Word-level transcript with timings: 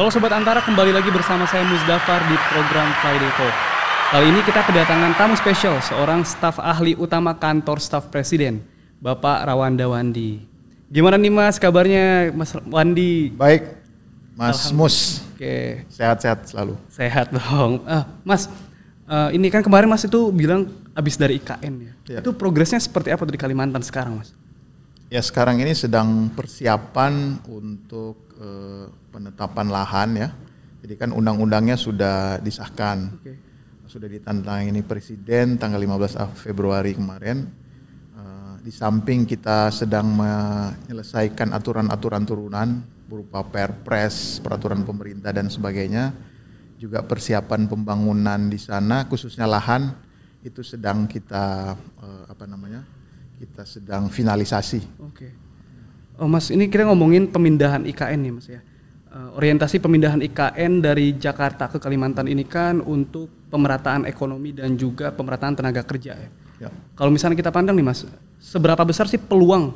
Halo 0.00 0.08
Sobat 0.08 0.32
Antara, 0.32 0.64
kembali 0.64 0.96
lagi 0.96 1.12
bersama 1.12 1.44
saya 1.44 1.60
Musdafar 1.60 2.24
di 2.24 2.32
program 2.48 2.88
Friday 3.04 3.28
Talk. 3.36 3.52
Kali 4.08 4.32
ini 4.32 4.40
kita 4.48 4.64
kedatangan 4.64 5.12
tamu 5.12 5.36
spesial, 5.36 5.76
seorang 5.84 6.24
staf 6.24 6.56
ahli 6.56 6.96
utama 6.96 7.36
kantor 7.36 7.76
staf 7.84 8.08
presiden, 8.08 8.64
Bapak 8.96 9.44
Rawanda 9.44 9.84
Wandi. 9.92 10.40
Gimana 10.88 11.20
nih 11.20 11.28
Mas 11.28 11.60
kabarnya 11.60 12.32
Mas 12.32 12.56
Wandi? 12.64 13.28
Baik, 13.36 13.76
Mas 14.40 14.72
Mus. 14.72 15.20
Oke, 15.36 15.84
Sehat-sehat 15.92 16.48
selalu. 16.48 16.80
sehat 16.88 17.28
dong. 17.36 17.84
Ah, 17.84 18.08
mas, 18.24 18.48
eh, 19.04 19.36
ini 19.36 19.52
kan 19.52 19.60
kemarin 19.60 19.84
Mas 19.84 20.00
itu 20.00 20.32
bilang 20.32 20.64
habis 20.96 21.20
dari 21.20 21.36
IKN 21.36 21.74
ya. 21.76 21.92
Iya. 22.08 22.18
Itu 22.24 22.32
progresnya 22.32 22.80
seperti 22.80 23.12
apa 23.12 23.28
tuh 23.28 23.36
di 23.36 23.40
Kalimantan 23.44 23.84
sekarang 23.84 24.16
Mas? 24.16 24.32
Ya 25.10 25.18
sekarang 25.18 25.58
ini 25.58 25.74
sedang 25.74 26.30
persiapan 26.38 27.42
untuk 27.50 28.30
eh, 28.38 28.86
penetapan 29.10 29.66
lahan 29.66 30.10
ya. 30.14 30.30
Jadi 30.86 30.94
kan 30.94 31.10
undang-undangnya 31.10 31.74
sudah 31.74 32.38
disahkan. 32.38 33.18
Oke. 33.18 33.34
Sudah 33.90 34.06
ditantangin 34.06 34.78
Presiden 34.86 35.58
tanggal 35.58 35.82
15 35.82 36.14
Februari 36.38 36.94
kemarin. 36.94 37.42
Eh, 38.14 38.54
di 38.62 38.70
samping 38.70 39.26
kita 39.26 39.74
sedang 39.74 40.14
menyelesaikan 40.14 41.58
aturan-aturan 41.58 42.22
turunan 42.22 42.68
berupa 43.10 43.42
perpres, 43.42 44.38
peraturan 44.38 44.86
pemerintah 44.86 45.34
dan 45.34 45.50
sebagainya. 45.50 46.14
Juga 46.78 47.02
persiapan 47.02 47.66
pembangunan 47.66 48.46
di 48.46 48.62
sana 48.62 49.10
khususnya 49.10 49.50
lahan 49.50 49.90
itu 50.46 50.62
sedang 50.62 51.10
kita 51.10 51.74
eh, 51.98 52.24
apa 52.30 52.46
namanya? 52.46 52.99
Kita 53.40 53.64
sedang 53.64 54.12
finalisasi. 54.12 55.00
Oke. 55.00 55.28
Oh 56.20 56.28
Mas, 56.28 56.52
ini 56.52 56.68
kita 56.68 56.84
ngomongin 56.84 57.24
pemindahan 57.32 57.88
IKN 57.88 58.20
nih 58.20 58.32
Mas 58.36 58.46
ya. 58.52 58.60
Eh, 59.10 59.30
orientasi 59.40 59.80
pemindahan 59.80 60.20
IKN 60.20 60.84
dari 60.84 61.16
Jakarta 61.16 61.72
ke 61.72 61.80
Kalimantan 61.80 62.28
ini 62.28 62.44
kan 62.44 62.84
untuk 62.84 63.32
pemerataan 63.48 64.04
ekonomi 64.04 64.52
dan 64.52 64.76
juga 64.76 65.08
pemerataan 65.08 65.56
tenaga 65.56 65.80
kerja 65.80 66.12
ya. 66.20 66.28
Ya. 66.60 66.68
Kalau 66.92 67.08
misalnya 67.08 67.40
kita 67.40 67.48
pandang 67.48 67.72
nih 67.80 67.86
Mas, 67.88 68.04
seberapa 68.36 68.84
besar 68.84 69.08
sih 69.08 69.16
peluang 69.16 69.72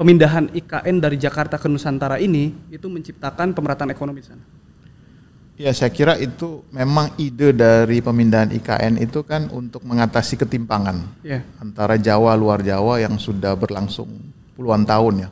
pemindahan 0.00 0.48
IKN 0.56 0.96
dari 0.96 1.20
Jakarta 1.20 1.60
ke 1.60 1.68
Nusantara 1.68 2.16
ini 2.16 2.56
itu 2.72 2.88
menciptakan 2.88 3.52
pemerataan 3.52 3.92
ekonomi 3.92 4.24
di 4.24 4.28
sana? 4.32 4.55
Ya 5.56 5.72
saya 5.72 5.88
kira 5.88 6.20
itu 6.20 6.60
memang 6.68 7.16
ide 7.16 7.56
dari 7.56 8.04
pemindahan 8.04 8.52
IKN 8.52 9.00
itu 9.00 9.24
kan 9.24 9.48
untuk 9.48 9.80
mengatasi 9.88 10.36
ketimpangan 10.36 11.00
Ya. 11.24 11.40
antara 11.56 11.96
Jawa 11.96 12.36
luar 12.36 12.60
Jawa 12.60 13.00
yang 13.00 13.16
sudah 13.16 13.56
berlangsung 13.56 14.08
puluhan 14.52 14.84
tahun 14.84 15.24
ya. 15.24 15.28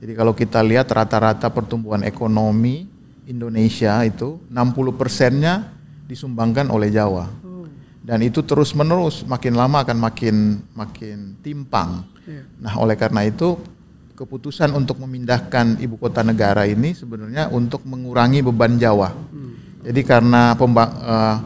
Jadi 0.00 0.12
kalau 0.16 0.32
kita 0.32 0.64
lihat 0.64 0.88
rata-rata 0.88 1.52
pertumbuhan 1.52 2.00
ekonomi 2.00 2.88
Indonesia 3.28 4.00
itu 4.08 4.40
60 4.48 4.96
persennya 4.96 5.68
disumbangkan 6.08 6.72
oleh 6.72 6.88
Jawa. 6.88 7.28
Dan 8.00 8.24
itu 8.24 8.40
terus 8.40 8.72
menerus 8.72 9.20
makin 9.28 9.52
lama 9.52 9.84
akan 9.84 9.98
makin 10.00 10.64
makin 10.72 11.36
timpang. 11.44 12.08
Iya. 12.24 12.42
Nah 12.56 12.72
oleh 12.80 12.96
karena 12.96 13.28
itu 13.28 13.60
keputusan 14.18 14.74
untuk 14.74 14.98
memindahkan 14.98 15.78
ibu 15.78 15.94
kota 15.94 16.26
negara 16.26 16.66
ini 16.66 16.90
sebenarnya 16.90 17.54
untuk 17.54 17.86
mengurangi 17.86 18.42
beban 18.42 18.74
Jawa. 18.74 19.14
Jadi 19.86 20.00
karena 20.02 20.58
eh, 20.58 21.36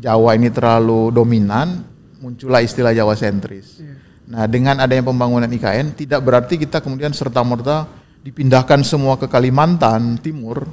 Jawa 0.00 0.30
ini 0.32 0.48
terlalu 0.48 1.12
dominan, 1.12 1.84
muncullah 2.24 2.64
istilah 2.64 2.96
Jawa 2.96 3.12
sentris. 3.12 3.84
Nah 4.24 4.48
dengan 4.48 4.80
adanya 4.80 5.04
pembangunan 5.04 5.52
IKN 5.52 5.92
tidak 5.92 6.24
berarti 6.24 6.56
kita 6.56 6.80
kemudian 6.80 7.12
serta 7.12 7.44
merta 7.44 7.84
dipindahkan 8.24 8.80
semua 8.80 9.20
ke 9.20 9.28
Kalimantan 9.28 10.16
Timur, 10.16 10.64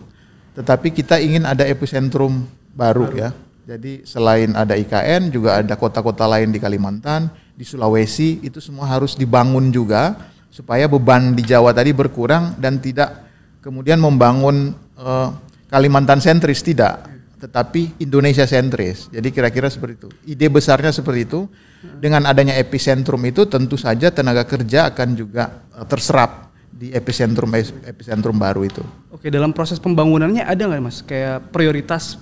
tetapi 0.56 0.96
kita 0.96 1.20
ingin 1.20 1.44
ada 1.44 1.68
epicentrum 1.68 2.47
baru, 2.72 3.12
ya. 3.12 3.36
Jadi 3.68 4.08
selain 4.08 4.56
ada 4.56 4.80
IKN 4.80 5.36
juga 5.36 5.59
ada 5.59 5.76
kota-kota 5.76 6.24
lain 6.31 6.50
di 6.50 6.64
Kalimantan, 6.64 7.28
di 7.53 7.68
Sulawesi 7.68 8.40
itu 8.40 8.64
semua 8.64 8.88
harus 8.88 9.20
dibangun 9.20 9.68
juga 9.70 10.16
supaya 10.52 10.86
beban 10.86 11.34
di 11.34 11.48
Jawa 11.48 11.72
tadi 11.72 11.96
berkurang 11.96 12.60
dan 12.60 12.78
tidak 12.84 13.24
kemudian 13.64 13.98
membangun 13.98 14.76
eh, 15.00 15.30
Kalimantan 15.72 16.20
sentris 16.20 16.60
tidak, 16.60 17.08
tetapi 17.40 18.04
Indonesia 18.04 18.44
sentris. 18.44 19.08
Jadi 19.08 19.32
kira-kira 19.32 19.72
seperti 19.72 20.04
itu. 20.04 20.10
Ide 20.28 20.52
besarnya 20.52 20.92
seperti 20.92 21.32
itu. 21.32 21.48
Dengan 21.82 22.28
adanya 22.28 22.60
epicentrum 22.60 23.24
itu 23.24 23.48
tentu 23.48 23.80
saja 23.80 24.12
tenaga 24.12 24.44
kerja 24.44 24.92
akan 24.92 25.16
juga 25.16 25.64
eh, 25.72 25.88
terserap 25.88 26.52
di 26.68 26.92
epicentrum 26.92 27.56
epicentrum 27.88 28.36
baru 28.36 28.68
itu. 28.68 28.84
Oke, 29.16 29.32
dalam 29.32 29.56
proses 29.56 29.80
pembangunannya 29.80 30.44
ada 30.44 30.60
nggak 30.60 30.82
Mas 30.84 31.00
kayak 31.08 31.56
prioritas 31.56 32.20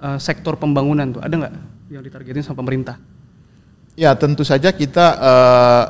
eh, 0.00 0.16
sektor 0.16 0.56
pembangunan 0.56 1.12
tuh 1.12 1.20
ada 1.20 1.36
nggak 1.36 1.52
yang 1.92 2.00
ditargetin 2.00 2.40
sama 2.40 2.64
pemerintah? 2.64 2.96
Ya 3.92 4.16
tentu 4.16 4.40
saja 4.40 4.72
kita 4.72 5.06
eh, 5.20 5.84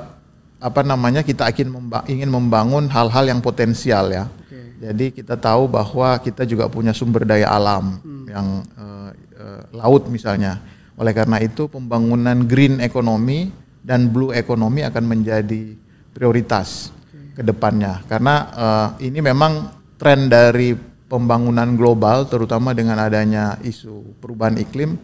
apa 0.66 0.82
namanya 0.82 1.22
kita 1.22 1.46
ingin 1.54 1.70
memba- 1.70 2.02
ingin 2.10 2.26
membangun 2.26 2.90
hal-hal 2.90 3.30
yang 3.30 3.38
potensial 3.38 4.10
ya. 4.10 4.26
Oke. 4.26 4.82
Jadi 4.82 5.06
kita 5.14 5.38
tahu 5.38 5.70
bahwa 5.70 6.18
kita 6.18 6.42
juga 6.42 6.66
punya 6.66 6.90
sumber 6.90 7.22
daya 7.22 7.54
alam 7.54 8.02
yang 8.26 8.66
eh, 8.74 9.10
eh, 9.38 9.62
laut 9.78 10.10
misalnya. 10.10 10.58
Oleh 10.98 11.14
karena 11.14 11.38
itu 11.38 11.70
pembangunan 11.70 12.34
green 12.42 12.82
economy 12.82 13.54
dan 13.86 14.10
blue 14.10 14.34
economy 14.34 14.82
akan 14.82 15.04
menjadi 15.06 15.78
prioritas 16.10 16.90
ke 17.38 17.46
depannya. 17.46 18.02
Karena 18.10 18.34
eh, 18.50 18.88
ini 19.06 19.22
memang 19.22 19.70
tren 19.94 20.26
dari 20.26 20.74
pembangunan 21.06 21.78
global 21.78 22.26
terutama 22.26 22.74
dengan 22.74 22.98
adanya 22.98 23.54
isu 23.62 24.18
perubahan 24.18 24.58
iklim 24.58 24.98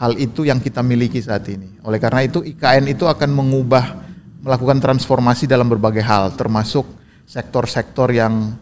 hal 0.00 0.16
itu 0.16 0.48
yang 0.48 0.58
kita 0.64 0.80
miliki 0.80 1.20
saat 1.20 1.44
ini. 1.52 1.76
Oleh 1.84 2.00
karena 2.00 2.24
itu 2.24 2.40
IKN 2.40 2.88
itu 2.88 3.04
akan 3.04 3.30
mengubah 3.30 4.03
melakukan 4.44 4.76
transformasi 4.76 5.48
dalam 5.48 5.64
berbagai 5.64 6.04
hal 6.04 6.36
termasuk 6.36 6.84
sektor-sektor 7.24 8.12
yang 8.12 8.52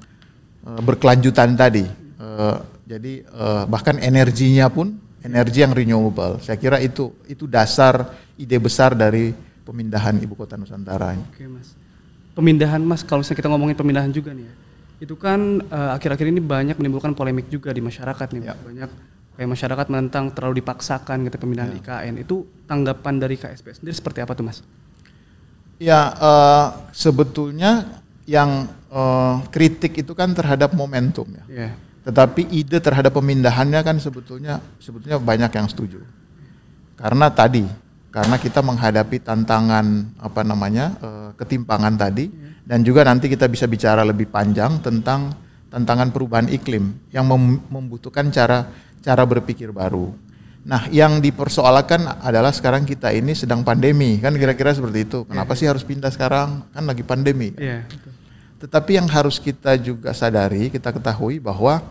eh, 0.62 0.80
berkelanjutan 0.80 1.58
tadi. 1.58 1.82
Eh, 1.82 2.56
jadi 2.86 3.12
eh, 3.26 3.64
bahkan 3.66 3.98
energinya 3.98 4.70
pun 4.70 4.94
energi 5.26 5.66
yang 5.66 5.74
renewable. 5.74 6.38
Saya 6.38 6.54
kira 6.54 6.78
itu 6.78 7.10
itu 7.26 7.50
dasar 7.50 8.14
ide 8.38 8.58
besar 8.62 8.94
dari 8.94 9.34
pemindahan 9.66 10.22
ibu 10.22 10.38
kota 10.38 10.54
Nusantara. 10.54 11.18
ini. 11.18 11.26
Oke 11.26 11.44
mas. 11.50 11.74
Pemindahan 12.32 12.80
mas, 12.80 13.04
kalau 13.04 13.20
misalnya 13.20 13.38
kita 13.44 13.50
ngomongin 13.52 13.76
pemindahan 13.76 14.08
juga 14.08 14.32
nih 14.32 14.48
ya, 14.48 14.54
itu 15.04 15.14
kan 15.20 15.60
akhir-akhir 15.68 16.32
ini 16.32 16.40
banyak 16.40 16.80
menimbulkan 16.80 17.12
polemik 17.12 17.52
juga 17.52 17.76
di 17.76 17.84
masyarakat 17.84 18.24
nih. 18.32 18.40
Ya. 18.48 18.56
banyak 18.56 18.90
kayak 19.36 19.50
masyarakat 19.52 19.86
menentang 19.92 20.32
terlalu 20.32 20.64
dipaksakan 20.64 21.28
gitu 21.28 21.36
pemindahan 21.36 21.76
IKN. 21.76 22.24
Itu 22.24 22.48
tanggapan 22.64 23.20
dari 23.20 23.36
KSP 23.36 23.84
sendiri 23.84 23.92
seperti 23.92 24.24
apa 24.24 24.32
tuh 24.32 24.48
mas? 24.48 24.64
Ya 25.80 26.12
eh, 26.12 26.66
sebetulnya 26.92 28.02
yang 28.28 28.68
eh, 28.92 29.36
kritik 29.48 29.96
itu 30.00 30.12
kan 30.12 30.32
terhadap 30.36 30.72
momentum 30.76 31.26
ya. 31.32 31.44
Iya. 31.48 31.70
Tetapi 32.02 32.50
ide 32.50 32.82
terhadap 32.82 33.14
pemindahannya 33.14 33.78
kan 33.86 33.96
sebetulnya 34.02 34.58
sebetulnya 34.82 35.22
banyak 35.22 35.52
yang 35.54 35.70
setuju. 35.70 36.02
Karena 36.98 37.30
tadi, 37.30 37.66
karena 38.10 38.36
kita 38.38 38.58
menghadapi 38.62 39.22
tantangan 39.22 40.10
apa 40.18 40.42
namanya 40.42 40.94
eh, 40.98 41.30
ketimpangan 41.38 41.94
tadi, 41.94 42.30
dan 42.62 42.82
juga 42.86 43.02
nanti 43.02 43.26
kita 43.26 43.46
bisa 43.50 43.66
bicara 43.66 44.06
lebih 44.06 44.30
panjang 44.30 44.78
tentang 44.82 45.34
tantangan 45.70 46.12
perubahan 46.14 46.46
iklim 46.52 46.94
yang 47.10 47.26
mem- 47.26 47.62
membutuhkan 47.70 48.30
cara 48.30 48.70
cara 49.02 49.22
berpikir 49.26 49.74
baru. 49.74 50.14
Nah, 50.62 50.86
yang 50.94 51.18
dipersoalkan 51.18 52.22
adalah 52.22 52.54
sekarang 52.54 52.86
kita 52.86 53.10
ini 53.10 53.34
sedang 53.34 53.66
pandemi, 53.66 54.22
kan 54.22 54.30
kira-kira 54.30 54.70
seperti 54.70 55.10
itu. 55.10 55.18
Kenapa 55.26 55.58
sih 55.58 55.66
harus 55.66 55.82
pindah 55.82 56.14
sekarang? 56.14 56.62
Kan 56.70 56.86
lagi 56.86 57.02
pandemi. 57.02 57.50
Iya. 57.58 57.82
betul. 57.82 58.10
Tetapi 58.62 58.90
yang 58.94 59.10
harus 59.10 59.42
kita 59.42 59.74
juga 59.74 60.14
sadari, 60.14 60.70
kita 60.70 60.94
ketahui 60.94 61.42
bahwa 61.42 61.82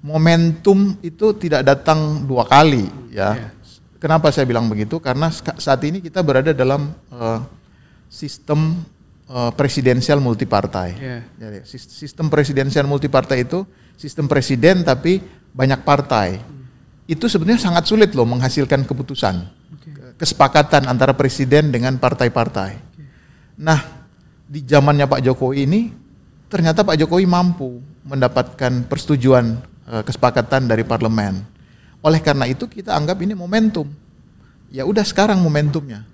momentum 0.00 0.96
itu 1.00 1.36
tidak 1.36 1.64
datang 1.64 2.24
dua 2.24 2.44
kali, 2.44 2.88
ya. 3.12 3.52
Kenapa 4.00 4.28
saya 4.28 4.44
bilang 4.44 4.68
begitu? 4.68 5.00
Karena 5.00 5.32
saat 5.32 5.80
ini 5.84 6.00
kita 6.00 6.20
berada 6.20 6.52
dalam 6.52 6.92
eh, 7.08 7.40
sistem 8.08 8.84
eh, 9.28 9.52
presidensial 9.56 10.20
multipartai. 10.20 10.90
Iya. 10.96 11.18
Jadi 11.36 11.58
sis- 11.64 11.88
sistem 11.88 12.28
presidensial 12.28 12.84
multipartai 12.84 13.44
itu 13.44 13.64
sistem 13.96 14.28
presiden 14.28 14.84
tapi 14.84 15.24
banyak 15.52 15.80
partai. 15.84 16.40
Itu 17.04 17.28
sebenarnya 17.28 17.60
sangat 17.60 17.84
sulit 17.84 18.16
loh 18.16 18.24
menghasilkan 18.24 18.88
keputusan, 18.88 19.44
kesepakatan 20.16 20.88
antara 20.88 21.12
presiden 21.12 21.68
dengan 21.68 22.00
partai-partai. 22.00 22.80
Nah, 23.60 23.80
di 24.48 24.64
zamannya 24.64 25.04
Pak 25.04 25.20
Jokowi 25.20 25.68
ini 25.68 25.80
ternyata 26.48 26.80
Pak 26.80 26.96
Jokowi 26.96 27.28
mampu 27.28 27.82
mendapatkan 28.08 28.88
persetujuan 28.88 29.60
eh, 29.88 30.02
kesepakatan 30.04 30.64
dari 30.64 30.84
parlemen. 30.84 31.44
Oleh 32.04 32.20
karena 32.20 32.44
itu 32.48 32.68
kita 32.68 32.92
anggap 32.92 33.20
ini 33.24 33.32
momentum. 33.32 33.88
Ya 34.68 34.84
udah 34.84 35.04
sekarang 35.04 35.40
momentumnya. 35.40 36.04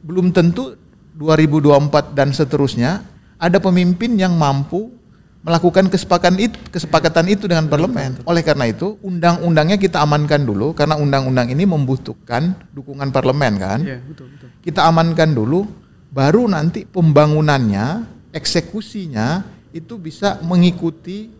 Belum 0.00 0.32
tentu 0.32 0.76
2024 1.16 2.16
dan 2.16 2.32
seterusnya 2.32 3.04
ada 3.40 3.56
pemimpin 3.60 4.16
yang 4.20 4.36
mampu 4.36 4.92
melakukan 5.40 5.88
kesepakatan 5.88 6.36
itu, 6.36 6.56
kesepakatan 6.68 7.24
itu 7.32 7.48
dengan 7.48 7.64
parlemen. 7.64 8.20
Oleh 8.28 8.44
karena 8.44 8.68
itu, 8.68 9.00
undang-undangnya 9.00 9.80
kita 9.80 10.04
amankan 10.04 10.44
dulu 10.44 10.76
karena 10.76 11.00
undang-undang 11.00 11.48
ini 11.48 11.64
membutuhkan 11.64 12.52
dukungan 12.76 13.08
parlemen 13.08 13.56
kan. 13.56 13.80
Iya, 13.80 14.04
betul, 14.04 14.28
betul. 14.36 14.48
Kita 14.60 14.84
amankan 14.84 15.32
dulu, 15.32 15.64
baru 16.12 16.44
nanti 16.44 16.84
pembangunannya, 16.84 18.04
eksekusinya 18.36 19.42
itu 19.72 19.96
bisa 19.96 20.36
mengikuti 20.44 21.32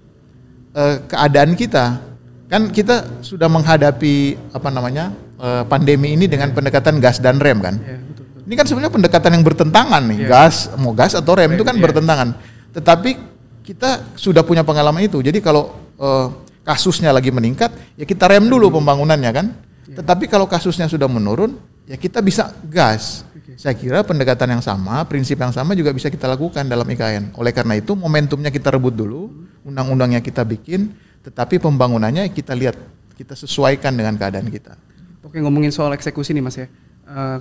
eh, 0.72 0.96
keadaan 1.04 1.52
kita. 1.52 2.00
Kan 2.48 2.72
kita 2.72 3.22
sudah 3.22 3.46
menghadapi 3.52 4.34
apa 4.56 4.68
namanya 4.72 5.12
eh, 5.36 5.62
pandemi 5.68 6.16
ini 6.16 6.24
dengan 6.24 6.56
pendekatan 6.56 7.04
gas 7.04 7.20
dan 7.20 7.36
rem 7.36 7.60
kan. 7.60 7.76
Iya, 7.76 8.00
betul, 8.00 8.24
betul. 8.32 8.40
Ini 8.48 8.54
kan 8.56 8.64
sebenarnya 8.64 8.94
pendekatan 8.96 9.30
yang 9.36 9.44
bertentangan 9.44 10.02
nih, 10.08 10.18
Iya. 10.24 10.28
gas 10.32 10.72
mau 10.80 10.96
gas 10.96 11.12
atau 11.12 11.36
rem 11.36 11.52
itu 11.52 11.68
kan 11.68 11.76
bertentangan. 11.76 12.32
Tetapi 12.72 13.29
kita 13.70 14.18
sudah 14.18 14.42
punya 14.42 14.66
pengalaman 14.66 15.06
itu. 15.06 15.22
Jadi 15.22 15.38
kalau 15.38 15.70
eh, 15.94 16.26
kasusnya 16.66 17.14
lagi 17.14 17.30
meningkat, 17.30 17.70
ya 17.94 18.02
kita 18.02 18.26
rem 18.26 18.50
dulu 18.50 18.74
pembangunannya 18.74 19.30
kan. 19.30 19.46
Iya. 19.86 20.02
Tetapi 20.02 20.26
kalau 20.26 20.50
kasusnya 20.50 20.90
sudah 20.90 21.06
menurun, 21.06 21.54
ya 21.86 21.94
kita 21.94 22.18
bisa 22.18 22.50
gas. 22.66 23.22
Saya 23.58 23.76
kira 23.76 24.00
pendekatan 24.00 24.56
yang 24.56 24.64
sama, 24.64 25.04
prinsip 25.04 25.36
yang 25.36 25.52
sama 25.52 25.76
juga 25.76 25.92
bisa 25.92 26.08
kita 26.08 26.24
lakukan 26.24 26.64
dalam 26.64 26.86
IKN. 26.86 27.36
Oleh 27.36 27.52
karena 27.52 27.76
itu 27.76 27.92
momentumnya 27.92 28.48
kita 28.48 28.72
rebut 28.72 28.94
dulu, 28.96 29.28
undang-undangnya 29.66 30.24
kita 30.24 30.46
bikin, 30.46 30.96
tetapi 31.20 31.60
pembangunannya 31.60 32.24
kita 32.32 32.56
lihat, 32.56 32.78
kita 33.20 33.36
sesuaikan 33.36 33.92
dengan 33.92 34.16
keadaan 34.16 34.48
kita. 34.48 34.80
Oke 35.20 35.36
ngomongin 35.44 35.68
soal 35.68 35.92
eksekusi 35.92 36.32
nih 36.32 36.40
mas 36.40 36.56
ya. 36.56 36.72
Eh, 37.04 37.38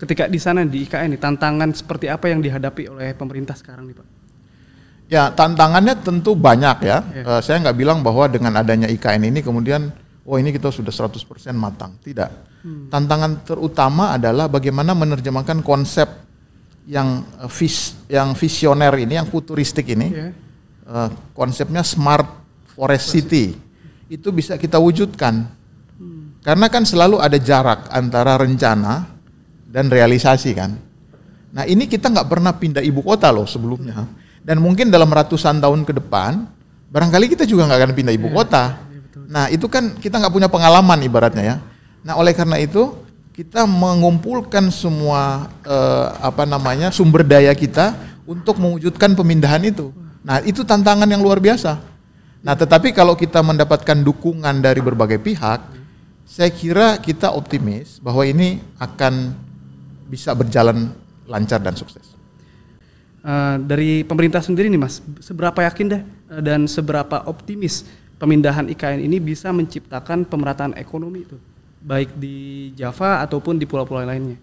ketika 0.00 0.24
di 0.24 0.40
sana 0.40 0.64
di 0.64 0.88
IKN 0.88 1.18
nih 1.18 1.20
tantangan 1.20 1.68
seperti 1.76 2.08
apa 2.08 2.32
yang 2.32 2.40
dihadapi 2.40 2.88
oleh 2.88 3.12
pemerintah 3.12 3.52
sekarang 3.52 3.92
nih 3.92 3.98
pak? 3.98 4.17
Ya 5.08 5.32
tantangannya 5.32 5.96
tentu 6.04 6.36
banyak 6.36 6.78
ya. 6.84 6.98
Iya. 7.00 7.22
Eh, 7.24 7.40
saya 7.40 7.56
nggak 7.64 7.76
bilang 7.80 8.04
bahwa 8.04 8.28
dengan 8.28 8.52
adanya 8.60 8.92
IKN 8.92 9.32
ini 9.32 9.40
kemudian, 9.40 9.88
oh 10.28 10.36
ini 10.36 10.52
kita 10.52 10.68
sudah 10.68 10.92
100% 10.92 11.56
matang. 11.56 11.96
Tidak. 12.04 12.30
Tantangan 12.92 13.46
terutama 13.48 14.12
adalah 14.12 14.52
bagaimana 14.52 14.92
menerjemahkan 14.92 15.64
konsep 15.64 16.08
yang 16.84 17.24
eh, 17.40 17.48
vis, 17.48 17.96
yang 18.12 18.36
visioner 18.36 18.92
ini, 19.00 19.16
yang 19.16 19.28
futuristik 19.28 19.88
ini, 19.88 20.12
Iya. 20.12 20.28
eh, 20.84 21.08
konsepnya 21.32 21.80
smart 21.80 22.28
forest 22.76 23.08
city 23.16 23.56
itu 24.12 24.28
bisa 24.28 24.60
kita 24.60 24.76
wujudkan. 24.76 25.56
Karena 26.38 26.70
kan 26.70 26.86
selalu 26.86 27.18
ada 27.20 27.36
jarak 27.36 27.90
antara 27.92 28.38
rencana 28.38 29.04
dan 29.68 29.90
realisasi 29.92 30.52
kan. 30.56 30.70
Nah 31.52 31.64
ini 31.64 31.84
kita 31.84 32.08
nggak 32.08 32.28
pernah 32.28 32.52
pindah 32.56 32.80
ibu 32.80 33.00
kota 33.04 33.28
loh 33.32 33.44
sebelumnya. 33.44 34.06
Dan 34.48 34.64
mungkin 34.64 34.88
dalam 34.88 35.12
ratusan 35.12 35.60
tahun 35.60 35.84
ke 35.84 36.00
depan, 36.00 36.48
barangkali 36.88 37.36
kita 37.36 37.44
juga 37.44 37.68
nggak 37.68 37.84
akan 37.84 37.92
pindah 37.92 38.14
ibu 38.16 38.32
kota. 38.32 38.80
Nah 39.28 39.52
itu 39.52 39.68
kan 39.68 39.92
kita 40.00 40.16
nggak 40.16 40.32
punya 40.32 40.48
pengalaman 40.48 41.04
ibaratnya 41.04 41.44
ya. 41.44 41.56
Nah 42.00 42.16
oleh 42.16 42.32
karena 42.32 42.56
itu 42.56 42.96
kita 43.36 43.68
mengumpulkan 43.68 44.72
semua 44.72 45.52
eh, 45.68 46.06
apa 46.24 46.48
namanya 46.48 46.88
sumber 46.88 47.28
daya 47.28 47.52
kita 47.52 47.92
untuk 48.24 48.56
mewujudkan 48.56 49.12
pemindahan 49.12 49.60
itu. 49.68 49.92
Nah 50.24 50.40
itu 50.40 50.64
tantangan 50.64 51.04
yang 51.04 51.20
luar 51.20 51.44
biasa. 51.44 51.76
Nah 52.40 52.56
tetapi 52.56 52.96
kalau 52.96 53.20
kita 53.20 53.44
mendapatkan 53.44 54.00
dukungan 54.00 54.64
dari 54.64 54.80
berbagai 54.80 55.20
pihak, 55.20 55.60
saya 56.24 56.48
kira 56.48 56.96
kita 56.96 57.36
optimis 57.36 58.00
bahwa 58.00 58.24
ini 58.24 58.64
akan 58.80 59.36
bisa 60.08 60.32
berjalan 60.32 60.88
lancar 61.28 61.60
dan 61.60 61.76
sukses. 61.76 62.17
Eh, 63.28 63.56
dari 63.60 63.90
pemerintah 64.08 64.40
sendiri 64.40 64.72
nih 64.72 64.80
mas, 64.80 65.04
seberapa 65.20 65.60
yakin 65.60 65.86
deh 65.92 66.00
eh, 66.32 66.40
dan 66.40 66.64
seberapa 66.64 67.28
optimis 67.28 67.84
pemindahan 68.16 68.64
IKN 68.72 69.04
ini 69.04 69.20
bisa 69.20 69.52
menciptakan 69.52 70.24
pemerataan 70.24 70.72
ekonomi 70.80 71.28
itu, 71.28 71.36
baik 71.84 72.16
di 72.16 72.72
Java 72.72 73.20
ataupun 73.20 73.60
di 73.60 73.68
pulau-pulau 73.68 74.00
lainnya? 74.00 74.40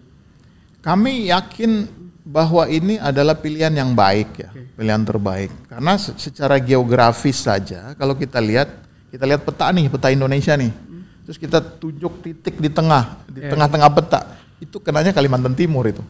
Kami 0.86 1.34
yakin 1.34 1.82
bahwa 2.22 2.70
ini 2.70 2.94
adalah 3.02 3.34
pilihan 3.34 3.74
yang 3.74 3.90
baik 3.90 4.30
ya, 4.38 4.54
Oke. 4.54 4.78
pilihan 4.78 5.02
terbaik. 5.02 5.50
Karena 5.66 5.98
se- 5.98 6.14
secara 6.22 6.54
geografis 6.62 7.42
saja, 7.42 7.90
kalau 7.98 8.14
kita 8.14 8.38
lihat, 8.38 8.70
kita 9.10 9.26
lihat 9.26 9.42
peta 9.42 9.66
nih, 9.74 9.90
peta 9.90 10.14
Indonesia 10.14 10.54
nih, 10.54 10.70
terus 11.26 11.42
kita 11.42 11.58
tunjuk 11.58 12.22
titik 12.22 12.62
di 12.62 12.70
tengah, 12.70 13.18
di 13.26 13.42
tengah-tengah 13.50 13.90
peta, 13.90 14.30
itu 14.62 14.78
kenanya 14.78 15.10
Kalimantan 15.10 15.58
Timur 15.58 15.90
itu. 15.90 16.06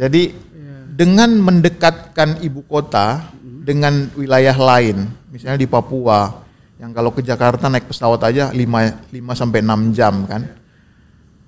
Jadi 0.00 0.22
Iya. 0.32 0.53
Dengan 0.94 1.30
mendekatkan 1.34 2.38
ibu 2.38 2.62
kota 2.70 3.26
dengan 3.42 4.06
wilayah 4.14 4.54
lain, 4.54 5.10
misalnya 5.34 5.58
di 5.58 5.66
Papua, 5.66 6.46
yang 6.78 6.94
kalau 6.94 7.10
ke 7.10 7.18
Jakarta 7.18 7.66
naik 7.66 7.90
pesawat 7.90 8.22
aja 8.30 8.54
5, 8.54 9.10
5 9.10 9.34
sampai 9.34 9.58
6 9.58 9.90
jam 9.90 10.14
kan, 10.30 10.46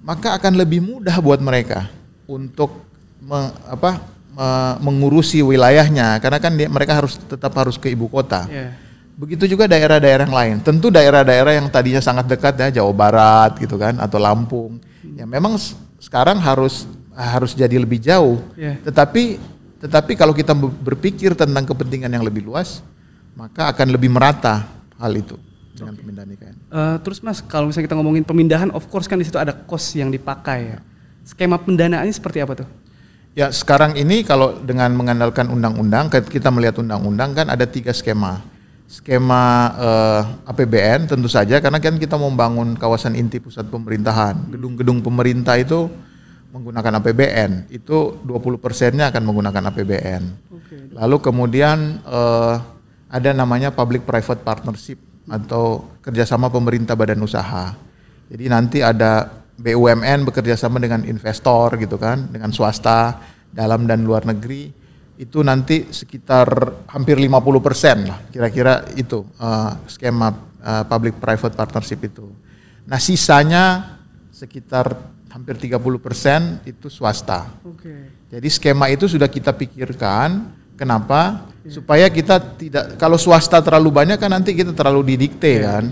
maka 0.02 0.34
akan 0.34 0.58
lebih 0.58 0.82
mudah 0.82 1.22
buat 1.22 1.38
mereka 1.38 1.86
untuk 2.26 2.74
me- 3.22 3.54
apa, 3.70 4.02
me- 4.34 4.76
mengurusi 4.82 5.38
wilayahnya, 5.46 6.18
karena 6.18 6.38
kan 6.42 6.52
dia, 6.58 6.66
mereka 6.66 6.98
harus 6.98 7.14
tetap 7.14 7.54
harus 7.54 7.78
ke 7.78 7.86
ibu 7.94 8.10
kota. 8.10 8.50
Iya. 8.50 8.74
Begitu 9.16 9.56
juga 9.56 9.64
daerah-daerah 9.64 10.28
yang 10.28 10.36
lain. 10.36 10.56
Tentu 10.60 10.92
daerah-daerah 10.92 11.56
yang 11.56 11.72
tadinya 11.72 12.04
sangat 12.04 12.28
dekat 12.28 12.52
ya 12.60 12.82
Jawa 12.82 12.92
Barat 12.92 13.56
gitu 13.56 13.80
kan 13.80 13.96
atau 13.96 14.20
Lampung. 14.20 14.76
Ya 15.16 15.24
memang 15.24 15.56
sekarang 15.96 16.36
harus 16.36 16.84
harus 17.16 17.56
jadi 17.56 17.80
lebih 17.80 17.96
jauh. 17.96 18.44
Iya. 18.52 18.76
Tetapi 18.84 19.40
tetapi 19.80 20.12
kalau 20.16 20.36
kita 20.36 20.52
be- 20.52 20.72
berpikir 20.72 21.32
tentang 21.32 21.64
kepentingan 21.64 22.12
yang 22.12 22.24
lebih 22.24 22.44
luas, 22.44 22.84
maka 23.32 23.72
akan 23.72 23.92
lebih 23.92 24.12
merata 24.12 24.68
hal 25.00 25.12
itu 25.16 25.36
dengan 25.76 25.94
pemindahan 25.96 26.28
IKN. 26.32 26.56
Eh, 26.56 26.96
terus 27.04 27.18
mas, 27.20 27.44
kalau 27.44 27.68
misalnya 27.68 27.86
kita 27.92 27.96
ngomongin 27.96 28.24
pemindahan, 28.24 28.68
of 28.72 28.88
course 28.88 29.04
kan 29.04 29.20
di 29.20 29.28
situ 29.28 29.36
ada 29.36 29.52
cost 29.52 29.92
yang 29.96 30.08
dipakai 30.08 30.76
ya. 30.76 30.78
Skema 31.26 31.60
pendanaannya 31.60 32.12
seperti 32.12 32.40
apa 32.40 32.64
tuh? 32.64 32.68
Ya 33.36 33.52
sekarang 33.52 33.92
ini 34.00 34.24
kalau 34.24 34.56
dengan 34.64 34.88
mengandalkan 34.96 35.52
undang-undang, 35.52 36.08
kita 36.08 36.48
melihat 36.48 36.80
undang-undang 36.80 37.36
kan 37.36 37.46
ada 37.52 37.68
tiga 37.68 37.92
skema. 37.92 38.40
Skema 38.88 39.44
eh, 39.76 40.22
APBN 40.48 41.10
tentu 41.10 41.28
saja 41.28 41.60
karena 41.60 41.76
kan 41.76 42.00
kita 42.00 42.16
membangun 42.16 42.72
kawasan 42.80 43.12
inti 43.12 43.36
pusat 43.36 43.68
pemerintahan. 43.68 44.48
Gedung-gedung 44.48 45.04
pemerintah 45.04 45.60
itu 45.60 45.92
menggunakan 46.56 47.04
APBN. 47.04 47.68
Itu 47.68 48.24
20 48.24 48.56
persennya 48.56 49.12
akan 49.12 49.22
menggunakan 49.28 49.62
APBN. 49.68 50.22
Lalu 50.96 51.16
kemudian 51.20 52.00
eh, 52.00 52.54
ada 53.12 53.30
namanya 53.36 53.68
public 53.70 54.08
private 54.08 54.40
partnership 54.40 54.98
atau 55.28 55.84
kerjasama 56.00 56.48
pemerintah 56.48 56.96
badan 56.96 57.20
usaha. 57.20 57.76
Jadi 58.32 58.44
nanti 58.48 58.78
ada 58.80 59.28
BUMN 59.56 60.26
bekerja 60.26 60.56
sama 60.56 60.80
dengan 60.80 61.04
investor 61.04 61.76
gitu 61.76 62.00
kan, 62.00 62.32
dengan 62.32 62.50
swasta 62.50 63.20
dalam 63.52 63.84
dan 63.84 64.02
luar 64.02 64.24
negeri. 64.24 64.72
Itu 65.16 65.40
nanti 65.40 65.88
sekitar 65.92 66.48
hampir 66.92 67.16
50 67.16 67.64
persen 67.64 68.04
lah, 68.04 68.20
kira-kira 68.32 68.84
itu 68.96 69.28
eh, 69.36 69.72
skema 69.92 70.32
eh, 70.64 70.84
public 70.88 71.20
private 71.20 71.52
partnership 71.52 72.00
itu. 72.00 72.26
Nah 72.86 73.00
sisanya 73.00 73.96
sekitar 74.30 75.15
hampir 75.36 75.60
30 75.60 75.76
persen 76.00 76.64
itu 76.64 76.88
swasta. 76.88 77.52
Oke. 77.60 78.08
Jadi 78.32 78.48
skema 78.48 78.88
itu 78.88 79.04
sudah 79.04 79.28
kita 79.28 79.52
pikirkan. 79.52 80.48
Kenapa? 80.80 81.44
Supaya 81.68 82.08
kita 82.08 82.40
tidak 82.56 82.96
kalau 82.96 83.20
swasta 83.20 83.60
terlalu 83.60 83.92
banyak 83.92 84.16
kan 84.16 84.32
nanti 84.32 84.56
kita 84.56 84.72
terlalu 84.72 85.12
didikte 85.12 85.60
kan. 85.60 85.84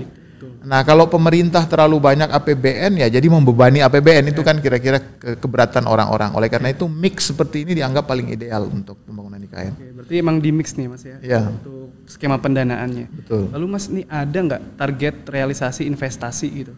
Nah, 0.65 0.81
kalau 0.81 1.05
pemerintah 1.05 1.61
terlalu 1.69 2.01
banyak 2.01 2.33
APBN 2.33 2.97
ya 3.05 3.09
jadi 3.13 3.29
membebani 3.29 3.85
APBN 3.85 4.33
itu 4.33 4.41
kan 4.41 4.57
kira-kira 4.65 4.97
ke- 4.97 5.37
keberatan 5.37 5.85
orang-orang. 5.85 6.33
Oleh 6.33 6.49
karena 6.49 6.73
itu 6.73 6.89
mix 6.89 7.29
seperti 7.29 7.69
ini 7.69 7.77
dianggap 7.77 8.09
paling 8.09 8.33
ideal 8.33 8.65
untuk 8.73 8.97
pembangunan 9.05 9.37
IKN. 9.45 9.73
Oke, 9.77 9.87
berarti 10.01 10.15
emang 10.17 10.41
di 10.41 10.51
mix 10.57 10.73
nih 10.73 10.89
mas 10.89 11.05
ya? 11.05 11.21
Iya. 11.21 11.53
Untuk 11.53 11.93
skema 12.09 12.41
pendanaannya. 12.41 13.13
Betul. 13.13 13.53
Lalu 13.53 13.67
mas, 13.69 13.93
ini 13.93 14.09
ada 14.09 14.39
nggak 14.41 14.63
target 14.81 15.15
realisasi 15.29 15.85
investasi 15.85 16.49
gitu 16.49 16.73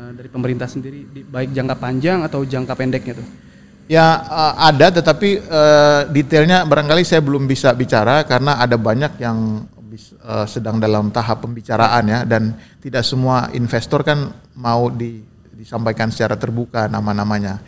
eh, 0.00 0.10
dari 0.16 0.28
pemerintah 0.32 0.64
sendiri, 0.64 1.04
di, 1.12 1.20
baik 1.20 1.52
jangka 1.52 1.76
panjang 1.76 2.24
atau 2.24 2.40
jangka 2.40 2.72
pendeknya 2.72 3.20
tuh? 3.20 3.26
Ya 3.90 4.06
eh, 4.24 4.54
ada 4.56 4.86
tetapi 4.88 5.30
eh, 5.44 6.00
detailnya 6.08 6.64
barangkali 6.64 7.04
saya 7.04 7.20
belum 7.20 7.44
bisa 7.44 7.76
bicara 7.76 8.24
karena 8.24 8.56
ada 8.56 8.80
banyak 8.80 9.20
yang 9.20 9.68
eh, 9.92 10.46
sedang 10.48 10.80
dalam 10.80 11.12
tahap 11.12 11.44
pembicaraan 11.44 12.04
ya 12.08 12.20
dan 12.24 12.56
tidak 12.80 13.04
semua 13.04 13.52
investor 13.52 14.00
kan 14.00 14.32
mau 14.56 14.88
di- 14.88 15.20
disampaikan 15.52 16.08
secara 16.08 16.40
terbuka 16.40 16.88
nama-namanya. 16.88 17.60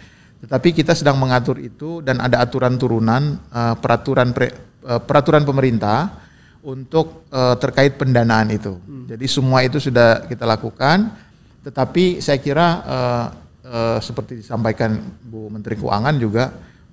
Tetapi 0.43 0.75
kita 0.75 0.97
sedang 0.97 1.21
mengatur 1.23 1.61
itu 1.63 2.03
dan 2.03 2.19
ada 2.19 2.41
aturan 2.41 2.81
turunan 2.81 3.37
eh, 3.53 3.75
peraturan 3.77 4.33
pre- 4.33 4.57
eh, 4.89 5.01
peraturan 5.05 5.45
pemerintah 5.45 6.23
untuk 6.63 7.27
eh, 7.35 7.55
terkait 7.59 7.99
pendanaan 7.99 8.49
itu. 8.55 8.79
Jadi 9.11 9.27
semua 9.27 9.67
itu 9.67 9.83
sudah 9.83 10.25
kita 10.31 10.47
lakukan 10.47 11.11
tetapi 11.63 12.19
saya 12.19 12.39
kira 12.43 12.67
eh, 12.83 13.27
eh, 13.71 13.99
seperti 14.03 14.43
disampaikan 14.43 14.99
Bu 15.23 15.47
Menteri 15.49 15.79
Keuangan 15.79 16.15
juga 16.19 16.51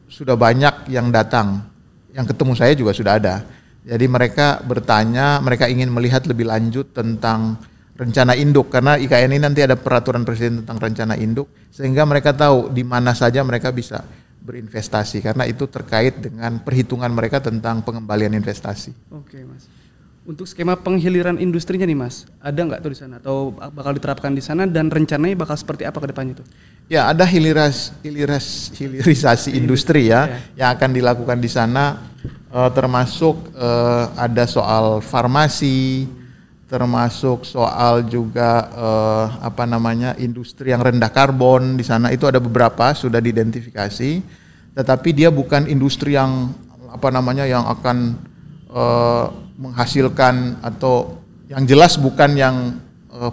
sudah 0.09 0.37
banyak 0.37 0.89
yang 0.89 1.13
datang, 1.13 1.65
yang 2.13 2.25
ketemu 2.25 2.53
saya 2.57 2.73
juga 2.73 2.93
sudah 2.93 3.13
ada. 3.17 3.35
Jadi 3.85 4.05
mereka 4.05 4.61
bertanya, 4.61 5.41
mereka 5.41 5.65
ingin 5.65 5.89
melihat 5.89 6.25
lebih 6.29 6.49
lanjut 6.49 6.93
tentang 6.93 7.57
rencana 7.99 8.31
induk 8.37 8.71
karena 8.71 8.95
IKN 8.95 9.35
ini 9.35 9.43
nanti 9.43 9.59
ada 9.59 9.75
peraturan 9.75 10.23
presiden 10.23 10.63
tentang 10.63 10.79
rencana 10.79 11.19
induk 11.19 11.51
sehingga 11.67 12.07
mereka 12.07 12.31
tahu 12.31 12.71
di 12.71 12.87
mana 12.87 13.11
saja 13.11 13.43
mereka 13.43 13.75
bisa 13.75 14.07
berinvestasi 14.39 15.19
karena 15.19 15.43
itu 15.43 15.67
terkait 15.67 16.15
dengan 16.23 16.63
perhitungan 16.63 17.11
mereka 17.11 17.43
tentang 17.43 17.83
pengembalian 17.83 18.31
investasi. 18.39 18.95
Oke, 19.11 19.43
Mas. 19.43 19.78
Untuk 20.27 20.45
skema 20.45 20.75
penghiliran 20.75 21.39
industrinya 21.39 21.87
nih, 21.87 21.95
Mas, 21.95 22.27
ada 22.43 22.59
nggak 22.59 22.83
tuh 22.83 22.91
di 22.91 22.99
sana? 22.99 23.17
Atau 23.17 23.55
bakal 23.55 23.95
diterapkan 23.95 24.35
di 24.35 24.43
sana 24.43 24.67
dan 24.67 24.91
rencananya 24.91 25.33
bakal 25.33 25.55
seperti 25.55 25.87
apa 25.87 25.97
ke 26.03 26.07
depannya 26.11 26.43
tuh? 26.43 26.47
Ya, 26.91 27.07
ada 27.07 27.23
hiliras, 27.23 27.95
hiliras, 28.03 28.73
hilirisasi 28.75 29.55
industri 29.55 30.11
ya, 30.11 30.27
ya 30.27 30.65
yang 30.65 30.69
akan 30.75 30.89
dilakukan 30.91 31.37
di 31.39 31.49
sana. 31.49 32.11
Uh, 32.49 32.65
termasuk 32.73 33.53
uh, 33.53 34.09
ada 34.17 34.49
soal 34.49 35.05
farmasi, 35.05 36.09
termasuk 36.69 37.45
soal 37.45 38.05
juga 38.05 38.69
uh, 38.73 39.25
apa 39.41 39.65
namanya 39.65 40.13
industri 40.21 40.69
yang 40.69 40.81
rendah 40.81 41.09
karbon 41.09 41.77
di 41.77 41.85
sana. 41.85 42.13
Itu 42.13 42.29
ada 42.29 42.37
beberapa 42.37 42.93
sudah 42.93 43.17
diidentifikasi, 43.17 44.21
tetapi 44.77 45.09
dia 45.13 45.33
bukan 45.33 45.65
industri 45.65 46.13
yang 46.17 46.53
apa 46.89 47.09
namanya 47.13 47.45
yang 47.45 47.65
akan 47.65 48.17
uh, 48.73 49.48
menghasilkan 49.59 50.63
atau 50.63 51.19
yang 51.51 51.67
jelas 51.67 51.99
bukan 51.99 52.31
yang 52.39 52.79
uh, 53.11 53.29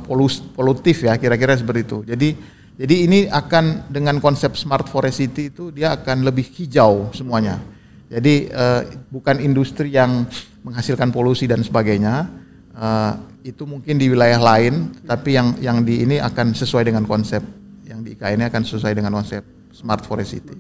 polutif 0.59 1.06
ya 1.06 1.14
kira-kira 1.14 1.54
seperti 1.54 1.87
itu. 1.87 1.99
Jadi 2.02 2.28
jadi 2.76 2.95
ini 3.09 3.18
akan 3.30 3.88
dengan 3.88 4.18
konsep 4.21 4.59
smart 4.59 4.90
forest 4.90 5.23
city 5.23 5.49
itu 5.49 5.71
dia 5.71 5.95
akan 5.95 6.26
lebih 6.26 6.45
hijau 6.59 7.14
semuanya. 7.14 7.62
Jadi 8.11 8.50
uh, 8.50 8.85
bukan 9.09 9.38
industri 9.38 9.95
yang 9.95 10.26
menghasilkan 10.66 11.14
polusi 11.14 11.47
dan 11.47 11.62
sebagainya. 11.62 12.28
Uh, 12.76 13.16
itu 13.47 13.62
mungkin 13.62 13.97
di 13.97 14.11
wilayah 14.11 14.42
lain, 14.42 14.90
tapi 15.06 15.38
yang 15.38 15.54
yang 15.62 15.78
di 15.87 16.02
ini 16.02 16.18
akan 16.18 16.52
sesuai 16.52 16.90
dengan 16.90 17.06
konsep 17.06 17.40
yang 17.87 18.02
di 18.02 18.18
IKN 18.18 18.42
ini 18.42 18.45
akan 18.50 18.62
sesuai 18.66 18.92
dengan 18.99 19.14
konsep 19.14 19.40
smart 19.71 20.02
forest 20.02 20.35
city. 20.35 20.59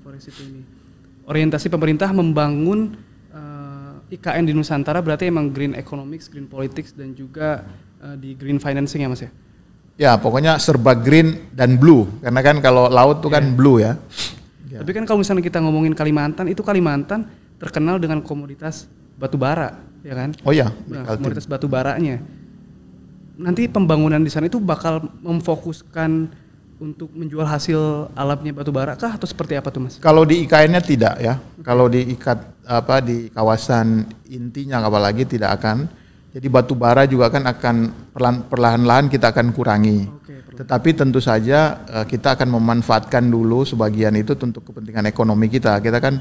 Orientasi 1.26 1.66
pemerintah 1.66 2.14
membangun 2.14 2.94
IKN 4.06 4.44
di 4.46 4.54
Nusantara 4.54 5.02
berarti 5.02 5.26
emang 5.26 5.50
green 5.50 5.74
economics, 5.74 6.30
green 6.30 6.46
politics 6.46 6.94
dan 6.94 7.10
juga 7.10 7.66
uh, 7.98 8.14
di 8.14 8.38
green 8.38 8.62
financing 8.62 9.02
ya 9.02 9.08
Mas 9.10 9.22
ya? 9.26 9.30
Ya, 9.96 10.12
pokoknya 10.20 10.60
serba 10.60 10.92
green 10.92 11.48
dan 11.56 11.80
blue. 11.80 12.04
Karena 12.20 12.40
kan 12.44 12.60
kalau 12.60 12.86
laut 12.92 13.24
tuh 13.24 13.32
yeah. 13.32 13.36
kan 13.40 13.44
iya. 13.48 13.54
blue 13.56 13.76
ya. 13.80 13.92
ya. 14.68 14.78
Tapi 14.84 14.92
kan 14.92 15.04
kalau 15.08 15.18
misalnya 15.24 15.42
kita 15.42 15.58
ngomongin 15.64 15.96
Kalimantan, 15.96 16.46
itu 16.52 16.60
Kalimantan 16.60 17.26
terkenal 17.56 17.96
dengan 17.96 18.20
komoditas 18.20 18.84
batu 19.16 19.40
bara, 19.40 19.80
ya 20.04 20.12
kan? 20.12 20.36
Oh 20.44 20.52
iya, 20.52 20.68
nah, 20.84 21.16
komoditas 21.16 21.48
batu 21.48 21.64
baranya. 21.64 22.20
Nanti 23.40 23.64
pembangunan 23.72 24.20
di 24.20 24.28
sana 24.28 24.52
itu 24.52 24.60
bakal 24.60 25.08
memfokuskan 25.24 26.28
untuk 26.76 27.08
menjual 27.16 27.48
hasil 27.48 28.12
alamnya 28.12 28.52
batu 28.52 28.68
bara 28.68 28.92
kah 28.96 29.16
atau 29.16 29.24
seperti 29.24 29.56
apa 29.56 29.72
tuh 29.72 29.88
mas? 29.88 29.96
Kalau 29.96 30.28
di 30.28 30.44
IKN-nya 30.44 30.82
tidak 30.84 31.14
ya. 31.18 31.40
Kalau 31.64 31.88
di 31.88 32.12
ikat 32.12 32.38
apa 32.68 33.00
di 33.00 33.32
kawasan 33.32 34.04
intinya 34.28 34.84
apalagi 34.84 35.24
tidak 35.24 35.56
akan. 35.60 35.88
Jadi 36.36 36.46
batu 36.52 36.76
bara 36.76 37.08
juga 37.08 37.32
kan 37.32 37.48
akan 37.48 37.76
perlahan-lahan 38.52 39.08
kita 39.08 39.32
akan 39.32 39.56
kurangi. 39.56 40.04
Okay, 40.20 40.44
Tetapi 40.52 40.88
tentu 40.92 41.16
saja 41.16 41.80
uh, 41.88 42.04
kita 42.04 42.36
akan 42.36 42.60
memanfaatkan 42.60 43.24
dulu 43.24 43.64
sebagian 43.64 44.12
itu 44.20 44.36
untuk 44.36 44.68
kepentingan 44.68 45.08
ekonomi 45.08 45.48
kita. 45.48 45.80
Kita 45.80 45.96
kan 45.96 46.20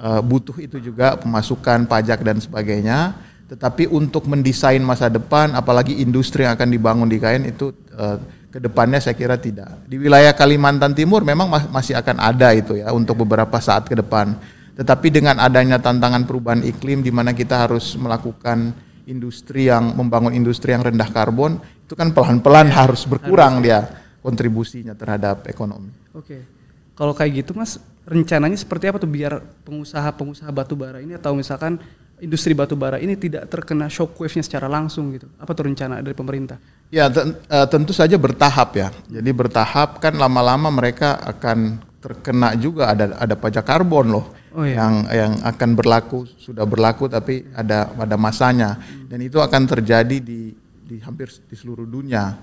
uh, 0.00 0.24
butuh 0.24 0.56
itu 0.64 0.80
juga 0.80 1.20
pemasukan 1.20 1.84
pajak 1.84 2.24
dan 2.24 2.40
sebagainya. 2.40 3.12
Tetapi 3.50 3.90
untuk 3.90 4.30
mendesain 4.30 4.78
masa 4.78 5.10
depan, 5.10 5.58
apalagi 5.58 5.98
industri 5.98 6.46
yang 6.46 6.54
akan 6.54 6.70
dibangun 6.70 7.10
di 7.10 7.18
IKN 7.18 7.50
itu 7.50 7.74
uh, 7.98 8.22
ke 8.46 8.62
depannya 8.62 9.02
saya 9.02 9.18
kira 9.18 9.34
tidak. 9.34 9.90
Di 9.90 9.98
wilayah 9.98 10.30
Kalimantan 10.30 10.94
Timur 10.94 11.26
memang 11.26 11.50
masih 11.50 11.98
akan 11.98 12.22
ada 12.22 12.54
itu 12.54 12.78
ya 12.78 12.94
untuk 12.94 13.26
beberapa 13.26 13.58
saat 13.58 13.90
ke 13.90 13.98
depan. 13.98 14.38
Tetapi 14.78 15.10
dengan 15.10 15.42
adanya 15.42 15.82
tantangan 15.82 16.30
perubahan 16.30 16.62
iklim 16.62 17.02
di 17.02 17.10
mana 17.10 17.34
kita 17.34 17.66
harus 17.66 17.98
melakukan 17.98 18.70
industri 19.10 19.66
yang 19.66 19.98
membangun 19.98 20.30
industri 20.30 20.70
yang 20.70 20.86
rendah 20.86 21.10
karbon 21.10 21.58
itu 21.82 21.98
kan 21.98 22.14
pelan-pelan 22.14 22.70
ya, 22.70 22.86
harus 22.86 23.02
berkurang 23.02 23.58
harus. 23.58 23.66
dia 23.66 23.78
kontribusinya 24.22 24.94
terhadap 24.94 25.50
ekonomi. 25.50 25.90
Oke. 26.14 26.46
Kalau 26.94 27.10
kayak 27.18 27.42
gitu 27.42 27.58
Mas, 27.58 27.82
rencananya 28.06 28.54
seperti 28.54 28.86
apa 28.86 29.02
tuh 29.02 29.10
biar 29.10 29.42
pengusaha-pengusaha 29.66 30.50
batu 30.54 30.78
bara 30.78 31.02
ini 31.02 31.18
atau 31.18 31.34
misalkan 31.34 31.82
industri 32.20 32.52
batu 32.54 32.76
bara 32.76 33.00
ini 33.00 33.16
tidak 33.16 33.48
terkena 33.48 33.88
shockwave-nya 33.88 34.44
secara 34.44 34.68
langsung 34.68 35.12
gitu? 35.12 35.26
Apa 35.40 35.52
tuh 35.52 35.66
rencana 35.68 36.00
dari 36.04 36.14
pemerintah? 36.16 36.60
Ya 36.92 37.08
eh, 37.08 37.66
tentu 37.66 37.92
saja 37.96 38.14
bertahap 38.20 38.76
ya. 38.76 38.88
Jadi 39.08 39.30
bertahap 39.32 39.98
kan 39.98 40.14
lama-lama 40.14 40.68
mereka 40.70 41.18
akan 41.20 41.80
terkena 42.00 42.56
juga 42.56 42.96
ada 42.96 43.12
ada 43.20 43.36
pajak 43.36 43.60
karbon 43.60 44.08
loh 44.08 44.32
oh, 44.56 44.64
iya. 44.64 44.80
yang 44.80 44.94
yang 45.12 45.32
akan 45.44 45.76
berlaku 45.76 46.24
sudah 46.40 46.64
berlaku 46.64 47.12
tapi 47.12 47.44
ada 47.52 47.92
pada 47.92 48.16
masanya 48.16 48.80
dan 49.04 49.20
itu 49.20 49.36
akan 49.36 49.68
terjadi 49.68 50.16
di 50.16 50.56
di 50.90 50.98
hampir 50.98 51.30
di 51.46 51.54
seluruh 51.54 51.86
dunia. 51.86 52.34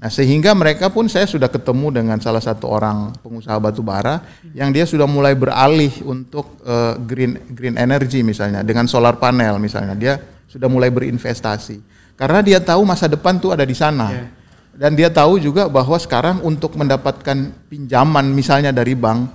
Nah, 0.00 0.08
sehingga 0.08 0.56
mereka 0.56 0.88
pun 0.88 1.04
saya 1.12 1.28
sudah 1.28 1.52
ketemu 1.52 1.92
dengan 1.92 2.16
salah 2.24 2.40
satu 2.40 2.64
orang 2.64 3.12
pengusaha 3.20 3.60
batu 3.60 3.84
bara 3.84 4.24
yang 4.56 4.72
dia 4.72 4.88
sudah 4.88 5.04
mulai 5.04 5.36
beralih 5.36 5.92
untuk 6.08 6.56
uh, 6.64 6.96
green 7.04 7.36
green 7.52 7.76
energy 7.76 8.24
misalnya 8.24 8.64
dengan 8.64 8.88
solar 8.88 9.20
panel 9.20 9.60
misalnya. 9.60 9.92
Dia 9.92 10.16
sudah 10.48 10.72
mulai 10.72 10.88
berinvestasi. 10.88 11.84
Karena 12.16 12.40
dia 12.40 12.64
tahu 12.64 12.88
masa 12.88 13.12
depan 13.12 13.36
tuh 13.36 13.52
ada 13.52 13.64
di 13.68 13.76
sana. 13.76 14.08
Yeah. 14.08 14.28
Dan 14.72 14.96
dia 14.96 15.12
tahu 15.12 15.36
juga 15.36 15.68
bahwa 15.68 16.00
sekarang 16.00 16.40
untuk 16.40 16.80
mendapatkan 16.80 17.52
pinjaman 17.68 18.24
misalnya 18.32 18.72
dari 18.72 18.96
bank, 18.96 19.28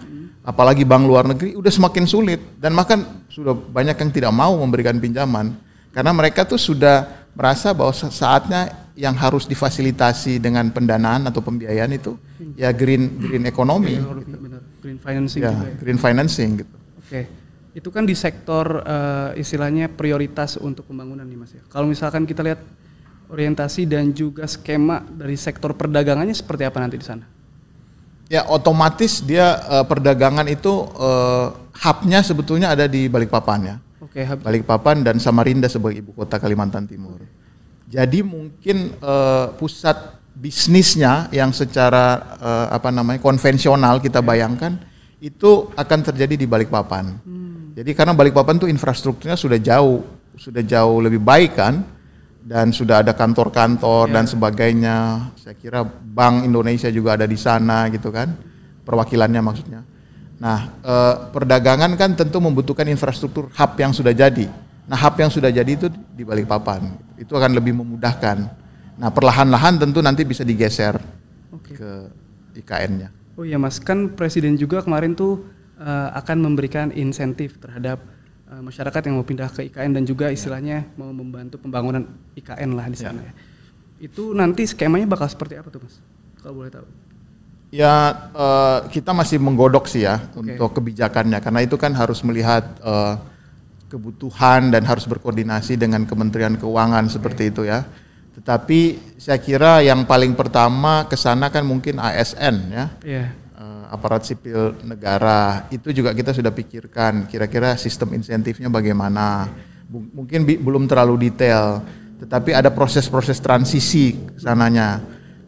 apalagi 0.46 0.82
bank 0.82 1.04
luar 1.06 1.26
negeri 1.26 1.58
udah 1.58 1.70
semakin 1.74 2.06
sulit 2.06 2.42
dan 2.62 2.78
bahkan 2.78 3.02
sudah 3.30 3.54
banyak 3.54 3.98
yang 3.98 4.12
tidak 4.14 4.34
mau 4.34 4.54
memberikan 4.58 4.98
pinjaman 5.02 5.58
karena 5.90 6.14
mereka 6.14 6.46
tuh 6.46 6.62
sudah 6.62 7.26
merasa 7.34 7.74
bahwa 7.74 7.92
saatnya 7.94 8.85
yang 8.96 9.16
harus 9.20 9.44
difasilitasi 9.44 10.40
dengan 10.40 10.72
pendanaan 10.72 11.28
atau 11.28 11.44
pembiayaan 11.44 11.92
itu 11.92 12.16
ya 12.56 12.72
green 12.72 13.20
green 13.20 13.44
ekonomi. 13.44 14.00
Gitu. 14.00 14.40
Green 14.80 15.00
financing 15.00 15.42
ya, 15.44 15.52
juga 15.52 15.68
ya. 15.68 15.76
Green 15.84 16.00
financing 16.00 16.50
gitu. 16.64 16.76
Oke. 17.04 17.22
Itu 17.76 17.92
kan 17.92 18.08
di 18.08 18.16
sektor 18.16 18.88
uh, 18.88 19.36
istilahnya 19.36 19.92
prioritas 19.92 20.56
untuk 20.56 20.88
pembangunan 20.88 21.28
nih 21.28 21.38
Mas 21.38 21.52
ya. 21.52 21.62
Kalau 21.68 21.92
misalkan 21.92 22.24
kita 22.24 22.40
lihat 22.40 22.64
orientasi 23.28 23.84
dan 23.84 24.16
juga 24.16 24.48
skema 24.48 25.04
dari 25.04 25.36
sektor 25.36 25.76
perdagangannya 25.76 26.32
seperti 26.32 26.64
apa 26.64 26.80
nanti 26.80 26.96
di 26.96 27.04
sana? 27.04 27.28
Ya 28.32 28.48
otomatis 28.48 29.20
dia 29.22 29.60
uh, 29.68 29.84
perdagangan 29.84 30.48
itu 30.48 30.72
uh, 30.96 31.52
hubnya 31.84 32.24
sebetulnya 32.24 32.72
ada 32.72 32.88
di 32.88 33.12
Balikpapan 33.12 33.60
ya. 33.62 33.76
Oke, 34.00 34.24
hub. 34.24 34.40
Balikpapan 34.40 35.04
dan 35.04 35.20
Samarinda 35.20 35.68
sebagai 35.68 36.00
ibu 36.00 36.16
kota 36.16 36.40
Kalimantan 36.40 36.88
Timur. 36.88 37.20
Jadi 37.86 38.26
mungkin 38.26 38.98
uh, 39.00 39.54
pusat 39.56 40.18
bisnisnya 40.36 41.32
yang 41.32 41.56
secara 41.56 42.36
uh, 42.42 42.68
apa 42.76 42.92
namanya 42.92 43.24
konvensional 43.24 44.04
kita 44.04 44.20
bayangkan 44.20 44.76
itu 45.24 45.72
akan 45.74 46.00
terjadi 46.12 46.36
di 46.36 46.46
Balikpapan. 46.50 47.06
Hmm. 47.24 47.72
Jadi 47.78 47.96
karena 47.96 48.12
Balikpapan 48.12 48.60
tuh 48.60 48.68
infrastrukturnya 48.68 49.40
sudah 49.40 49.58
jauh 49.62 50.04
sudah 50.36 50.60
jauh 50.62 51.00
lebih 51.00 51.24
baik 51.24 51.56
kan 51.56 51.88
dan 52.46 52.70
sudah 52.70 53.02
ada 53.02 53.16
kantor-kantor 53.16 54.12
yeah. 54.12 54.14
dan 54.14 54.26
sebagainya. 54.30 54.98
Saya 55.40 55.56
kira 55.58 55.82
Bank 55.88 56.46
Indonesia 56.46 56.92
juga 56.94 57.18
ada 57.18 57.26
di 57.26 57.40
sana 57.40 57.90
gitu 57.90 58.14
kan. 58.14 58.36
Perwakilannya 58.86 59.42
maksudnya. 59.42 59.82
Nah, 60.38 60.78
eh, 60.84 61.16
perdagangan 61.34 61.98
kan 61.98 62.14
tentu 62.14 62.38
membutuhkan 62.38 62.86
infrastruktur 62.86 63.50
hub 63.50 63.72
yang 63.82 63.96
sudah 63.96 64.14
jadi. 64.14 64.46
Nah, 64.86 64.98
hub 64.98 65.16
yang 65.18 65.34
sudah 65.34 65.50
jadi 65.50 65.72
itu 65.74 65.90
di 65.90 66.22
Balikpapan. 66.22 66.94
Itu 67.18 67.34
akan 67.34 67.58
lebih 67.58 67.74
memudahkan. 67.82 68.38
Nah, 69.02 69.10
perlahan-lahan 69.10 69.82
tentu 69.82 70.00
nanti 70.00 70.22
bisa 70.22 70.46
digeser 70.46 70.96
okay. 71.50 71.76
ke 71.76 71.92
IKN-nya. 72.62 73.10
Oh 73.36 73.44
iya 73.44 73.60
Mas, 73.60 73.82
kan 73.84 74.16
Presiden 74.16 74.56
juga 74.56 74.80
kemarin 74.80 75.12
tuh 75.12 75.44
uh, 75.76 76.10
akan 76.16 76.38
memberikan 76.40 76.88
insentif 76.96 77.60
terhadap 77.60 78.00
uh, 78.48 78.62
masyarakat 78.64 79.02
yang 79.10 79.20
mau 79.20 79.28
pindah 79.28 79.52
ke 79.52 79.68
IKN 79.68 79.92
dan 80.00 80.04
juga 80.08 80.32
istilahnya 80.32 80.88
mau 80.96 81.12
membantu 81.12 81.60
pembangunan 81.60 82.08
IKN 82.40 82.78
lah 82.78 82.88
di 82.88 82.96
sana 82.96 83.20
ya. 83.20 83.28
ya. 83.28 83.34
Itu 84.08 84.32
nanti 84.32 84.64
skemanya 84.64 85.08
bakal 85.10 85.28
seperti 85.28 85.60
apa 85.60 85.68
tuh 85.68 85.84
Mas? 85.84 86.00
Kalau 86.40 86.64
boleh 86.64 86.72
tahu. 86.72 86.88
Ya 87.76 88.32
uh, 88.32 88.88
kita 88.88 89.12
masih 89.12 89.36
menggodok 89.42 89.92
sih 89.92 90.08
ya 90.08 90.24
okay. 90.32 90.56
untuk 90.56 90.80
kebijakannya 90.80 91.44
karena 91.44 91.60
itu 91.66 91.76
kan 91.76 91.92
harus 91.92 92.24
melihat 92.24 92.64
uh, 92.80 93.20
kebutuhan 93.88 94.74
dan 94.74 94.84
harus 94.84 95.06
berkoordinasi 95.06 95.78
dengan 95.78 96.04
Kementerian 96.04 96.58
Keuangan 96.58 97.06
seperti 97.08 97.54
itu 97.54 97.64
ya. 97.66 97.86
Tetapi 98.36 99.16
saya 99.16 99.40
kira 99.40 99.80
yang 99.80 100.04
paling 100.04 100.36
pertama 100.36 101.08
ke 101.08 101.16
sana 101.16 101.48
kan 101.48 101.64
mungkin 101.64 102.02
ASN 102.02 102.56
ya. 102.74 102.86
Yeah. 103.06 103.30
Uh, 103.56 103.88
aparat 103.88 104.28
sipil 104.28 104.76
negara 104.84 105.72
itu 105.72 105.96
juga 105.96 106.12
kita 106.12 106.36
sudah 106.36 106.52
pikirkan 106.52 107.32
kira-kira 107.32 107.80
sistem 107.80 108.12
insentifnya 108.18 108.68
bagaimana. 108.68 109.48
Mungkin 109.88 110.44
bi- 110.44 110.60
belum 110.60 110.90
terlalu 110.90 111.30
detail, 111.30 111.80
tetapi 112.20 112.58
ada 112.58 112.74
proses-proses 112.74 113.38
transisi 113.38 114.18
ke 114.18 114.42
sananya. 114.42 114.98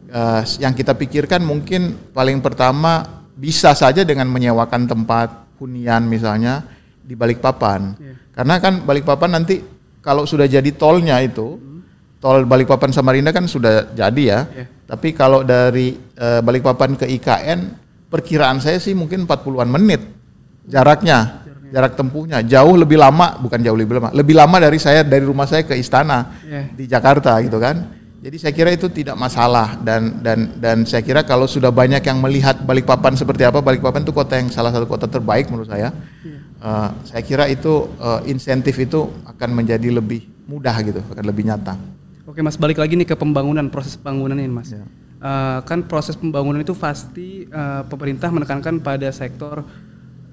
Eh, 0.07 0.43
yang 0.63 0.71
kita 0.71 0.95
pikirkan 0.95 1.43
mungkin 1.43 2.13
paling 2.15 2.39
pertama 2.39 3.03
bisa 3.35 3.75
saja 3.75 4.07
dengan 4.07 4.31
menyewakan 4.31 4.87
tempat 4.87 5.51
hunian 5.59 6.07
misalnya 6.07 6.63
di 7.07 7.15
Balikpapan. 7.15 7.95
Karena 8.35 8.59
kan 8.59 8.83
Balikpapan 8.83 9.39
nanti 9.39 9.63
kalau 10.03 10.27
sudah 10.27 10.43
jadi 10.43 10.67
tolnya 10.75 11.23
itu, 11.23 11.55
tol 12.19 12.43
Balikpapan 12.43 12.91
Samarinda 12.91 13.31
kan 13.31 13.47
sudah 13.47 13.95
jadi 13.95 14.23
ya. 14.27 14.39
Iya. 14.51 14.65
Tapi 14.87 15.15
kalau 15.15 15.47
dari 15.47 15.95
eh, 15.95 16.39
Balikpapan 16.43 16.99
ke 16.99 17.07
IKN, 17.07 17.59
perkiraan 18.11 18.59
saya 18.59 18.77
sih 18.79 18.91
mungkin 18.91 19.23
40-an 19.23 19.67
menit 19.71 20.03
jaraknya, 20.67 21.47
jarak 21.71 21.95
tempuhnya 21.95 22.43
jauh 22.43 22.75
lebih 22.75 22.99
lama, 22.99 23.39
bukan 23.39 23.59
jauh 23.63 23.75
lebih 23.79 23.99
lama, 23.99 24.09
lebih 24.11 24.35
lama 24.35 24.57
dari 24.59 24.79
saya 24.79 25.03
dari 25.03 25.23
rumah 25.23 25.47
saya 25.47 25.63
ke 25.63 25.75
istana 25.75 26.35
Iya. 26.43 26.61
di 26.75 26.83
Jakarta 26.87 27.39
gitu 27.39 27.59
kan. 27.59 27.95
Jadi 28.17 28.33
saya 28.41 28.51
kira 28.51 28.73
itu 28.73 28.89
tidak 28.89 29.13
masalah 29.15 29.77
dan 29.79 30.19
dan 30.25 30.57
dan 30.57 30.77
saya 30.83 31.05
kira 31.05 31.21
kalau 31.23 31.45
sudah 31.47 31.69
banyak 31.71 32.01
yang 32.01 32.17
melihat 32.19 32.59
Balikpapan 32.59 33.13
seperti 33.15 33.45
apa, 33.45 33.61
Balikpapan 33.63 34.03
itu 34.03 34.11
kota 34.11 34.35
yang 34.35 34.49
salah 34.51 34.73
satu 34.73 34.89
kota 34.89 35.05
terbaik 35.07 35.47
menurut 35.47 35.69
saya. 35.69 35.93
Eh, 36.57 36.89
saya 37.05 37.21
kira 37.21 37.45
itu 37.45 37.85
eh, 38.01 38.33
insentif 38.33 38.73
itu 38.81 39.05
akan 39.29 39.49
menjadi 39.53 39.93
lebih 39.93 40.25
mudah 40.49 40.73
gitu, 40.81 41.01
akan 41.05 41.25
lebih 41.25 41.45
nyata. 41.45 41.77
Oke 42.25 42.41
mas, 42.41 42.57
balik 42.57 42.81
lagi 42.81 42.97
nih 42.97 43.07
ke 43.07 43.15
pembangunan, 43.15 43.69
proses 43.69 43.93
pembangunan 43.93 44.41
ini 44.41 44.49
mas. 44.49 44.73
Ya. 44.73 44.81
Eh, 45.21 45.59
kan 45.69 45.85
proses 45.85 46.17
pembangunan 46.17 46.57
itu 46.57 46.73
pasti 46.73 47.45
eh, 47.45 47.81
pemerintah 47.85 48.33
menekankan 48.33 48.81
pada 48.81 49.05
sektor 49.13 49.61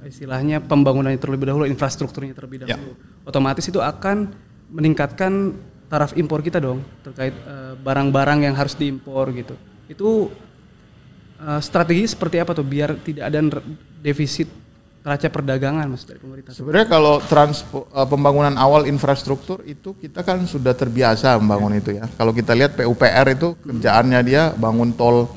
istilahnya 0.04 0.60
pembangunan 0.60 1.08
yang 1.12 1.20
terlebih 1.20 1.48
dahulu, 1.48 1.64
infrastrukturnya 1.64 2.32
terlebih 2.36 2.64
Ya. 2.64 2.76
dahulu. 2.76 2.92
Otomatis 3.24 3.64
itu 3.68 3.80
akan 3.80 4.32
meningkatkan 4.68 5.56
taraf 5.88 6.16
impor 6.16 6.40
kita 6.40 6.60
dong 6.60 6.80
terkait 7.04 7.32
barang-barang 7.84 8.48
yang 8.48 8.56
harus 8.56 8.72
diimpor 8.76 9.28
gitu. 9.36 9.56
Itu 9.88 10.32
eh, 11.36 11.60
strategi 11.60 12.08
seperti 12.08 12.40
apa 12.40 12.56
tuh 12.56 12.64
biar 12.64 12.96
tidak 13.04 13.28
ada 13.28 13.60
defisit 14.00 14.63
neraca 15.04 15.28
perdagangan 15.28 15.84
mas 15.84 16.08
dari 16.08 16.16
pemerintah? 16.16 16.56
Sebenarnya 16.56 16.88
kalau 16.88 17.20
transpo, 17.20 17.84
eh, 17.92 18.08
pembangunan 18.08 18.56
awal 18.56 18.88
infrastruktur 18.88 19.60
itu 19.68 19.92
kita 20.00 20.24
kan 20.24 20.40
sudah 20.48 20.72
terbiasa 20.72 21.36
membangun 21.36 21.76
itu 21.76 21.92
ya. 22.00 22.08
Kalau 22.16 22.32
kita 22.32 22.56
lihat 22.56 22.72
PUPR 22.72 23.36
itu 23.36 23.52
kerjaannya 23.60 24.20
dia 24.24 24.56
bangun 24.56 24.96
tol 24.96 25.28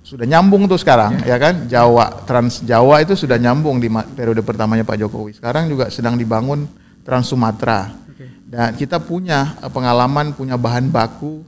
sudah 0.00 0.24
nyambung 0.24 0.64
tuh 0.64 0.80
sekarang 0.80 1.20
ya 1.28 1.36
kan 1.36 1.68
Jawa 1.68 2.24
Trans 2.24 2.64
Jawa 2.64 3.04
itu 3.04 3.12
sudah 3.12 3.36
nyambung 3.36 3.76
di 3.76 3.92
periode 3.92 4.40
pertamanya 4.40 4.88
Pak 4.88 5.04
Jokowi. 5.04 5.36
Sekarang 5.36 5.68
juga 5.68 5.92
sedang 5.92 6.16
dibangun 6.16 6.64
Trans 7.04 7.28
Sumatera. 7.28 7.92
Dan 8.48 8.72
kita 8.72 8.96
punya 8.96 9.52
eh, 9.60 9.68
pengalaman, 9.68 10.32
punya 10.32 10.56
bahan 10.56 10.88
baku. 10.88 11.44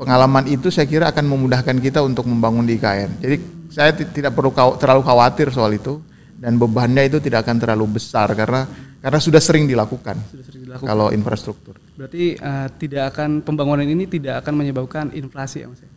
Pengalaman 0.00 0.48
itu 0.48 0.72
saya 0.72 0.88
kira 0.88 1.12
akan 1.12 1.28
memudahkan 1.28 1.76
kita 1.76 2.00
untuk 2.00 2.24
membangun 2.24 2.64
di 2.64 2.80
IKN. 2.80 3.20
Jadi 3.20 3.36
saya 3.68 3.92
ti- 3.92 4.08
tidak 4.08 4.32
perlu 4.32 4.48
terlalu 4.80 5.04
khawatir 5.04 5.52
soal 5.52 5.76
itu 5.76 6.00
dan 6.40 6.56
bebannya 6.56 7.04
itu 7.04 7.20
tidak 7.20 7.44
akan 7.44 7.56
terlalu 7.60 8.00
besar 8.00 8.32
karena 8.32 8.64
karena 9.00 9.20
sudah 9.20 9.40
sering 9.40 9.68
dilakukan 9.68 10.16
Sudah 10.32 10.44
sering 10.44 10.62
dilakukan. 10.64 10.88
kalau 10.88 11.12
infrastruktur. 11.12 11.76
Berarti 11.96 12.40
eh, 12.40 12.68
tidak 12.80 13.12
akan 13.16 13.44
pembangunan 13.44 13.84
ini 13.84 14.08
tidak 14.08 14.40
akan 14.44 14.54
menyebabkan 14.56 15.12
inflasi 15.12 15.64
ya 15.64 15.68
mas? 15.68 15.84
ya? 15.84 15.90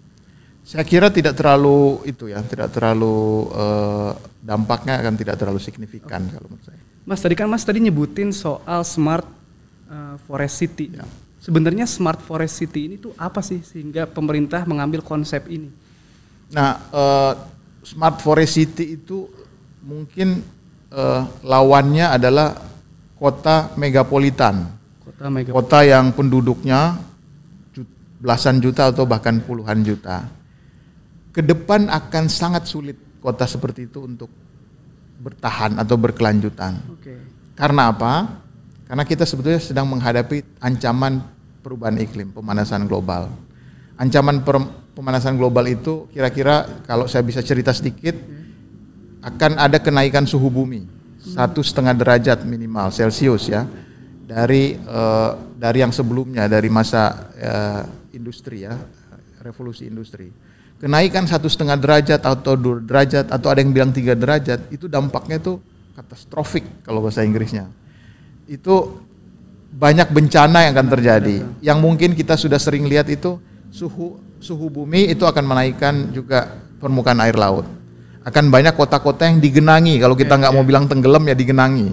Saya 0.64 0.88
kira 0.88 1.12
tidak 1.12 1.36
terlalu 1.36 2.00
itu 2.08 2.32
ya, 2.32 2.40
tidak 2.44 2.72
terlalu 2.72 3.48
eh, 3.52 4.12
dampaknya 4.44 5.00
akan 5.00 5.16
tidak 5.16 5.36
terlalu 5.40 5.60
signifikan 5.64 6.28
kalau 6.28 6.52
menurut 6.52 6.68
saya. 6.68 6.80
Mas 7.04 7.20
tadi 7.20 7.36
kan 7.36 7.48
Mas 7.52 7.64
tadi 7.68 7.84
nyebutin 7.84 8.32
soal 8.32 8.88
smart 8.88 9.28
uh, 9.92 10.16
forest 10.24 10.56
city. 10.64 10.96
Ya. 10.96 11.04
Sebenarnya 11.44 11.84
smart 11.84 12.24
forest 12.24 12.56
city 12.64 12.88
ini 12.88 12.96
tuh 12.96 13.12
apa 13.20 13.44
sih 13.44 13.60
sehingga 13.60 14.08
pemerintah 14.08 14.64
mengambil 14.64 15.04
konsep 15.04 15.44
ini? 15.52 15.68
Nah, 16.56 16.80
eh, 16.80 17.34
smart 17.84 18.24
forest 18.24 18.56
city 18.56 18.96
itu 18.96 19.28
mungkin 19.84 20.42
eh, 20.90 21.22
lawannya 21.44 22.08
adalah 22.10 22.56
kota 23.20 23.72
megapolitan, 23.76 24.68
Kota 25.04 25.28
mega. 25.30 25.52
kota 25.52 25.80
yang 25.84 26.12
penduduknya 26.16 26.98
belasan 28.24 28.64
juta 28.64 28.92
atau 28.92 29.04
bahkan 29.04 29.44
puluhan 29.44 29.84
juta. 29.84 30.24
Ke 31.36 31.44
depan 31.44 31.92
akan 31.92 32.32
sangat 32.32 32.68
sulit 32.68 32.96
kota 33.20 33.44
seperti 33.44 33.92
itu 33.92 34.04
untuk 34.04 34.32
bertahan 35.20 35.80
atau 35.80 35.96
berkelanjutan. 36.00 36.80
Oke. 36.92 37.16
Karena 37.56 37.92
apa? 37.92 38.44
Karena 38.88 39.04
kita 39.08 39.24
sebetulnya 39.24 39.60
sedang 39.60 39.88
menghadapi 39.88 40.60
ancaman 40.60 41.24
perubahan 41.64 41.96
iklim, 42.00 42.36
pemanasan 42.36 42.86
global. 42.86 43.32
Ancaman 43.96 44.44
pemanasan 44.94 45.40
global 45.40 45.64
itu 45.72 46.12
kira-kira 46.12 46.84
kalau 46.84 47.08
saya 47.08 47.24
bisa 47.24 47.40
cerita 47.40 47.72
sedikit, 47.72 48.14
akan 49.24 49.52
ada 49.56 49.80
kenaikan 49.80 50.28
suhu 50.28 50.52
bumi. 50.52 50.84
Satu 51.24 51.64
setengah 51.64 51.96
derajat 51.96 52.44
minimal 52.44 52.92
Celcius 52.92 53.48
ya. 53.48 53.64
Dari 54.28 54.76
eh, 54.76 55.32
dari 55.56 55.80
yang 55.80 55.96
sebelumnya 55.96 56.52
dari 56.52 56.68
masa 56.68 57.32
eh, 57.40 57.84
industri 58.20 58.68
ya. 58.68 58.76
Revolusi 59.40 59.88
industri. 59.88 60.28
Kenaikan 60.84 61.24
satu 61.24 61.48
setengah 61.48 61.80
derajat 61.80 62.20
atau 62.20 62.60
dua 62.60 62.84
derajat 62.84 63.32
atau 63.32 63.48
ada 63.48 63.64
yang 63.64 63.72
bilang 63.72 63.92
tiga 63.96 64.20
derajat 64.20 64.68
itu 64.68 64.92
dampaknya 64.92 65.40
tuh 65.40 65.64
katastrofik 65.96 66.84
kalau 66.84 67.00
bahasa 67.00 67.24
Inggrisnya. 67.24 67.72
Itu 68.44 69.00
banyak 69.72 70.12
bencana 70.12 70.68
yang 70.68 70.76
akan 70.76 70.90
terjadi. 70.92 71.36
Yang 71.64 71.80
mungkin 71.80 72.12
kita 72.20 72.36
sudah 72.36 72.60
sering 72.60 72.84
lihat 72.84 73.08
itu 73.08 73.40
suhu 73.72 74.20
suhu 74.44 74.68
bumi 74.68 75.08
itu 75.16 75.24
akan 75.24 75.44
menaikkan 75.48 76.12
juga 76.12 76.60
permukaan 76.84 77.24
air 77.24 77.40
laut 77.40 77.64
akan 78.24 78.46
banyak 78.48 78.74
kota-kota 78.80 79.28
yang 79.28 79.44
digenangi. 79.44 80.00
Kalau 80.00 80.16
kita 80.16 80.40
nggak 80.40 80.54
mau 80.56 80.64
bilang 80.64 80.88
tenggelam 80.88 81.28
ya 81.28 81.36
digenangi. 81.36 81.92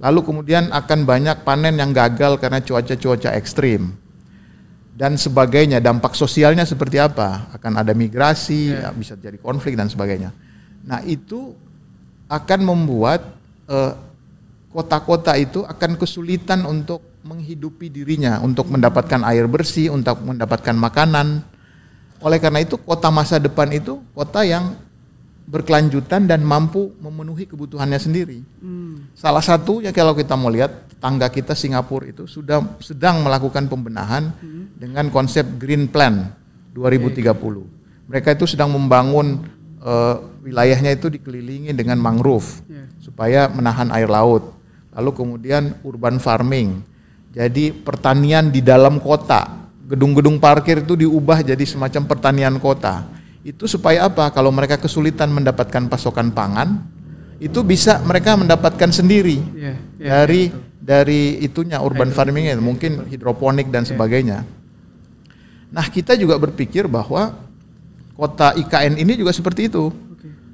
Lalu 0.00 0.20
kemudian 0.24 0.72
akan 0.72 1.08
banyak 1.08 1.44
panen 1.44 1.76
yang 1.76 1.92
gagal 1.92 2.40
karena 2.40 2.64
cuaca-cuaca 2.64 3.36
ekstrim. 3.36 3.92
Dan 4.96 5.20
sebagainya. 5.20 5.84
Dampak 5.84 6.16
sosialnya 6.16 6.64
seperti 6.64 6.96
apa? 6.96 7.52
Akan 7.52 7.76
ada 7.76 7.92
migrasi 7.92 8.72
ya, 8.72 8.88
bisa 8.96 9.12
jadi 9.20 9.36
konflik 9.36 9.76
dan 9.76 9.92
sebagainya. 9.92 10.32
Nah 10.88 11.04
itu 11.04 11.52
akan 12.32 12.60
membuat 12.64 13.36
eh, 13.68 13.92
kota-kota 14.72 15.36
itu 15.36 15.60
akan 15.68 16.00
kesulitan 16.00 16.64
untuk 16.64 17.04
menghidupi 17.20 17.92
dirinya. 17.92 18.40
Untuk 18.40 18.72
mendapatkan 18.72 19.20
air 19.28 19.44
bersih 19.44 19.92
untuk 19.92 20.24
mendapatkan 20.24 20.72
makanan. 20.72 21.44
Oleh 22.24 22.40
karena 22.40 22.64
itu 22.64 22.80
kota 22.80 23.12
masa 23.12 23.36
depan 23.36 23.68
itu 23.76 24.00
kota 24.16 24.40
yang 24.48 24.72
berkelanjutan 25.46 26.26
dan 26.26 26.42
mampu 26.42 26.90
memenuhi 26.98 27.46
kebutuhannya 27.46 27.98
sendiri. 28.02 28.42
Hmm. 28.58 29.06
Salah 29.14 29.40
satunya 29.40 29.94
kalau 29.94 30.12
kita 30.12 30.34
mau 30.34 30.50
lihat 30.50 30.98
tangga 30.98 31.30
kita 31.30 31.54
Singapura 31.54 32.10
itu 32.10 32.26
sudah 32.26 32.62
sedang 32.82 33.22
melakukan 33.22 33.70
pembenahan 33.70 34.34
dengan 34.74 35.06
konsep 35.14 35.46
Green 35.56 35.86
Plan 35.86 36.34
2030. 36.74 37.30
Mereka 38.10 38.34
itu 38.34 38.44
sedang 38.50 38.74
membangun 38.74 39.46
eh, 39.80 40.16
wilayahnya 40.42 40.98
itu 40.98 41.06
dikelilingi 41.10 41.70
dengan 41.74 41.98
mangrove 42.02 42.62
Ya. 42.66 42.86
supaya 42.98 43.40
menahan 43.46 43.90
air 43.94 44.10
laut. 44.10 44.50
Lalu 44.94 45.10
kemudian 45.14 45.78
urban 45.86 46.18
farming. 46.18 46.82
Jadi 47.30 47.70
pertanian 47.70 48.48
di 48.50 48.64
dalam 48.64 48.98
kota. 48.98 49.68
Gedung-gedung 49.86 50.42
parkir 50.42 50.82
itu 50.82 50.98
diubah 50.98 51.44
jadi 51.46 51.62
semacam 51.62 52.02
pertanian 52.08 52.56
kota. 52.58 53.06
Itu 53.46 53.70
supaya 53.70 54.10
apa? 54.10 54.26
Kalau 54.34 54.50
mereka 54.50 54.74
kesulitan 54.74 55.30
mendapatkan 55.30 55.86
pasokan 55.86 56.34
pangan, 56.34 56.82
itu 57.38 57.62
bisa 57.62 58.02
mereka 58.02 58.34
mendapatkan 58.34 58.90
sendiri 58.90 59.38
Iya, 59.38 59.72
iya, 60.02 60.08
dari 60.10 60.50
betul. 60.50 60.62
dari 60.82 61.22
itunya 61.46 61.78
urban 61.78 62.10
farming 62.10 62.50
itu 62.50 62.58
mungkin 62.58 63.06
hidroponik 63.06 63.70
dan 63.70 63.86
sebagainya. 63.86 64.42
Nah, 65.70 65.86
kita 65.86 66.18
juga 66.18 66.42
berpikir 66.42 66.90
bahwa 66.90 67.38
kota 68.18 68.50
IKN 68.58 68.98
ini 68.98 69.14
juga 69.14 69.30
seperti 69.30 69.70
itu. 69.70 69.94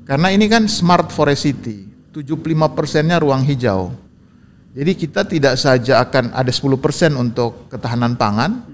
Karena 0.05 0.29
ini 0.29 0.51
kan 0.51 0.69
smart 0.69 1.09
forest 1.15 1.49
city, 1.49 1.89
75 2.13 2.77
persennya 2.77 3.17
ruang 3.23 3.41
hijau. 3.41 3.95
Jadi 4.77 4.93
kita 4.99 5.25
tidak 5.25 5.55
saja 5.57 6.05
akan 6.05 6.37
ada 6.37 6.53
10 6.53 6.77
persen 6.77 7.17
untuk 7.17 7.71
ketahanan 7.73 8.19
pangan, 8.21 8.72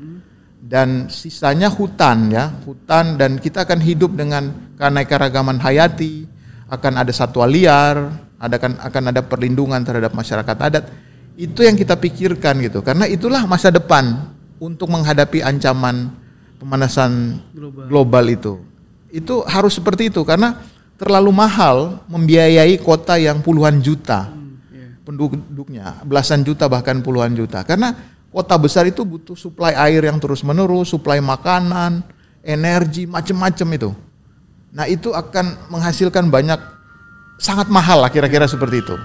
dan 0.69 1.09
sisanya 1.09 1.73
hutan 1.73 2.29
ya, 2.29 2.53
hutan 2.69 3.17
dan 3.17 3.41
kita 3.41 3.65
akan 3.65 3.81
hidup 3.81 4.13
dengan 4.13 4.53
keanekaragaman 4.77 5.57
hayati, 5.57 6.29
akan 6.69 6.93
ada 7.01 7.09
satwa 7.09 7.49
liar, 7.49 8.13
ada 8.37 8.57
kan 8.61 8.77
akan 8.77 9.03
ada 9.09 9.25
perlindungan 9.25 9.81
terhadap 9.81 10.13
masyarakat 10.13 10.57
adat. 10.61 10.85
Itu 11.41 11.65
yang 11.65 11.73
kita 11.73 11.97
pikirkan 11.97 12.61
gitu. 12.61 12.85
Karena 12.85 13.09
itulah 13.09 13.49
masa 13.49 13.73
depan 13.73 14.29
untuk 14.61 14.93
menghadapi 14.93 15.41
ancaman 15.41 16.13
pemanasan 16.61 17.41
Global. 17.57 17.89
global 17.89 18.25
itu. 18.29 18.53
Itu 19.09 19.49
harus 19.49 19.73
seperti 19.73 20.13
itu 20.13 20.21
karena 20.21 20.61
terlalu 21.01 21.33
mahal 21.33 22.05
membiayai 22.13 22.77
kota 22.77 23.17
yang 23.17 23.41
puluhan 23.41 23.81
juta. 23.81 24.29
Hmm, 24.29 24.61
iya. 24.69 24.89
penduduknya, 25.01 26.05
belasan 26.05 26.45
juta 26.45 26.69
bahkan 26.69 27.01
puluhan 27.01 27.33
juta. 27.33 27.65
Karena 27.65 28.18
kota 28.29 28.55
besar 28.57 28.85
itu 28.87 29.03
butuh 29.03 29.35
suplai 29.35 29.73
air 29.75 30.05
yang 30.05 30.21
terus-menerus, 30.21 30.93
suplai 30.93 31.19
makanan, 31.19 32.05
energi, 32.45 33.09
macam-macam 33.09 33.69
itu. 33.75 33.91
Nah, 34.69 34.85
itu 34.85 35.11
akan 35.13 35.73
menghasilkan 35.73 36.29
banyak 36.29 36.61
sangat 37.41 37.73
mahal 37.73 38.05
lah 38.05 38.11
kira-kira 38.13 38.45
seperti 38.45 38.85
itu. 38.85 38.97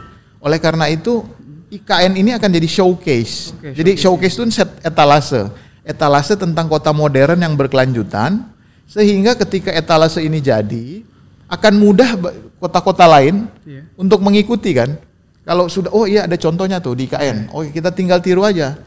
Oleh 0.44 0.60
karena 0.60 0.92
itu 0.92 1.24
IKN 1.72 2.20
ini 2.20 2.36
akan 2.36 2.50
jadi 2.52 2.68
showcase. 2.68 3.56
Oke, 3.56 3.72
jadi 3.74 3.92
showcase 3.96 4.36
itu 4.38 4.44
set 4.52 4.70
etalase. 4.84 5.50
Etalase 5.84 6.36
tentang 6.36 6.68
kota 6.68 6.92
modern 6.92 7.40
yang 7.40 7.56
berkelanjutan 7.56 8.44
sehingga 8.86 9.34
ketika 9.40 9.72
etalase 9.72 10.20
ini 10.22 10.44
jadi 10.44 11.02
akan 11.48 11.74
mudah 11.80 12.20
kota-kota 12.60 13.08
lain 13.08 13.48
Iya. 13.64 13.88
untuk 13.96 14.20
mengikuti 14.20 14.76
kan. 14.76 14.96
Kalau 15.44 15.68
sudah 15.68 15.92
oh 15.92 16.08
iya 16.08 16.24
ada 16.24 16.40
contohnya 16.40 16.80
tuh 16.80 16.96
di 16.96 17.08
IKN. 17.08 17.52
Oh 17.52 17.64
kita 17.68 17.92
tinggal 17.92 18.20
tiru 18.24 18.44
aja. 18.48 18.80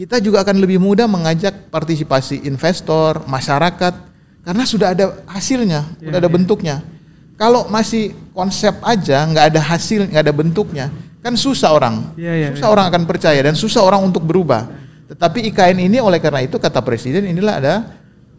Kita 0.00 0.16
juga 0.16 0.40
akan 0.40 0.64
lebih 0.64 0.80
mudah 0.80 1.04
mengajak 1.04 1.68
partisipasi 1.68 2.48
investor, 2.48 3.20
masyarakat 3.28 3.92
karena 4.40 4.64
sudah 4.64 4.96
ada 4.96 5.12
hasilnya, 5.28 5.84
Iya, 6.00 6.08
sudah 6.08 6.18
ada 6.24 6.30
iya. 6.32 6.36
bentuknya. 6.40 6.76
Kalau 7.36 7.68
masih 7.68 8.16
konsep 8.32 8.80
aja, 8.80 9.28
nggak 9.28 9.52
ada 9.52 9.60
hasil, 9.60 10.08
nggak 10.08 10.24
ada 10.24 10.32
bentuknya, 10.32 10.88
kan 11.20 11.36
susah 11.36 11.76
orang. 11.76 12.16
Iya, 12.16 12.32
iya, 12.32 12.48
susah 12.56 12.72
orang 12.72 12.88
akan 12.88 13.04
percaya 13.04 13.44
dan 13.44 13.52
susah 13.52 13.84
orang 13.84 14.00
untuk 14.00 14.24
berubah. 14.24 14.72
Tetapi 15.12 15.52
IKN 15.52 15.84
ini 15.84 16.00
oleh 16.00 16.16
karena 16.16 16.48
itu 16.48 16.56
kata 16.56 16.80
presiden 16.80 17.28
inilah 17.28 17.60
ada 17.60 17.74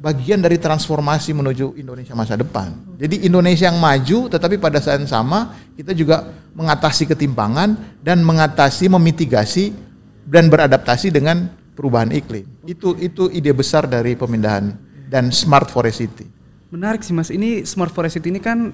bagian 0.02 0.42
dari 0.42 0.58
transformasi 0.58 1.30
menuju 1.30 1.78
Indonesia 1.78 2.18
masa 2.18 2.42
depan. 2.42 2.74
Jadi 2.98 3.22
Indonesia 3.30 3.70
yang 3.70 3.78
maju, 3.78 4.34
tetapi 4.34 4.58
pada 4.58 4.82
saat 4.82 4.98
yang 4.98 5.06
sama 5.06 5.54
kita 5.78 5.94
juga 5.94 6.26
mengatasi 6.58 7.06
ketimpangan 7.06 8.02
dan 8.02 8.26
mengatasi, 8.26 8.90
memitigasi 8.90 9.91
dan 10.32 10.48
beradaptasi 10.48 11.12
dengan 11.12 11.52
perubahan 11.76 12.16
iklim. 12.16 12.48
Itu 12.64 12.96
itu 12.96 13.28
ide 13.28 13.52
besar 13.52 13.84
dari 13.84 14.16
pemindahan 14.16 14.72
dan 15.12 15.28
smart 15.36 15.68
forest 15.68 16.00
city. 16.00 16.24
Menarik 16.72 17.04
sih 17.04 17.12
Mas. 17.12 17.28
Ini 17.28 17.68
Smart 17.68 17.92
Forest 17.92 18.16
City 18.16 18.32
ini 18.32 18.40
kan 18.40 18.72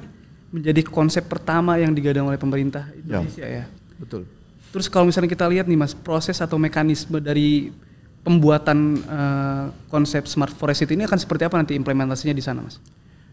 menjadi 0.53 0.85
konsep 0.85 1.25
pertama 1.25 1.81
yang 1.81 1.97
digadang 1.97 2.29
oleh 2.29 2.37
pemerintah 2.37 2.85
Indonesia 2.93 3.41
ya. 3.41 3.65
Betul. 3.97 4.29
Terus 4.69 4.85
kalau 4.85 5.09
misalnya 5.09 5.33
kita 5.33 5.49
lihat 5.49 5.65
nih 5.65 5.81
Mas, 5.81 5.97
proses 5.97 6.37
atau 6.37 6.61
mekanisme 6.61 7.17
dari 7.17 7.73
pembuatan 8.21 9.01
eh, 9.01 9.65
konsep 9.89 10.29
Smart 10.29 10.53
Forest 10.53 10.85
City 10.85 10.93
ini 10.93 11.09
akan 11.09 11.17
seperti 11.17 11.49
apa 11.49 11.57
nanti 11.57 11.73
implementasinya 11.73 12.37
di 12.37 12.43
sana 12.45 12.61
Mas? 12.61 12.77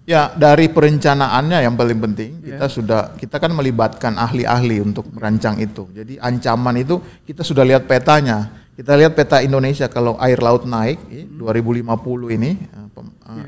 Ya, 0.04 0.28
dari 0.36 0.68
perencanaannya 0.68 1.64
yang 1.64 1.80
paling 1.80 1.96
penting 1.96 2.30
Ya. 2.44 2.60
kita 2.60 2.66
sudah 2.68 3.00
kita 3.16 3.40
kan 3.40 3.48
melibatkan 3.56 4.12
ahli-ahli 4.20 4.84
untuk 4.84 5.08
merancang 5.08 5.56
itu. 5.56 5.88
Jadi 5.96 6.20
ancaman 6.20 6.76
itu 6.76 7.00
kita 7.24 7.40
sudah 7.40 7.64
lihat 7.64 7.88
petanya. 7.88 8.52
Kita 8.76 8.92
lihat 9.00 9.16
peta 9.16 9.40
Indonesia 9.40 9.88
kalau 9.88 10.20
air 10.20 10.36
laut 10.44 10.68
naik 10.68 11.00
eh, 11.08 11.24
2050 11.24 12.28
ini 12.28 12.60
pem- 12.92 13.16
eh, 13.16 13.32
Ya. 13.32 13.46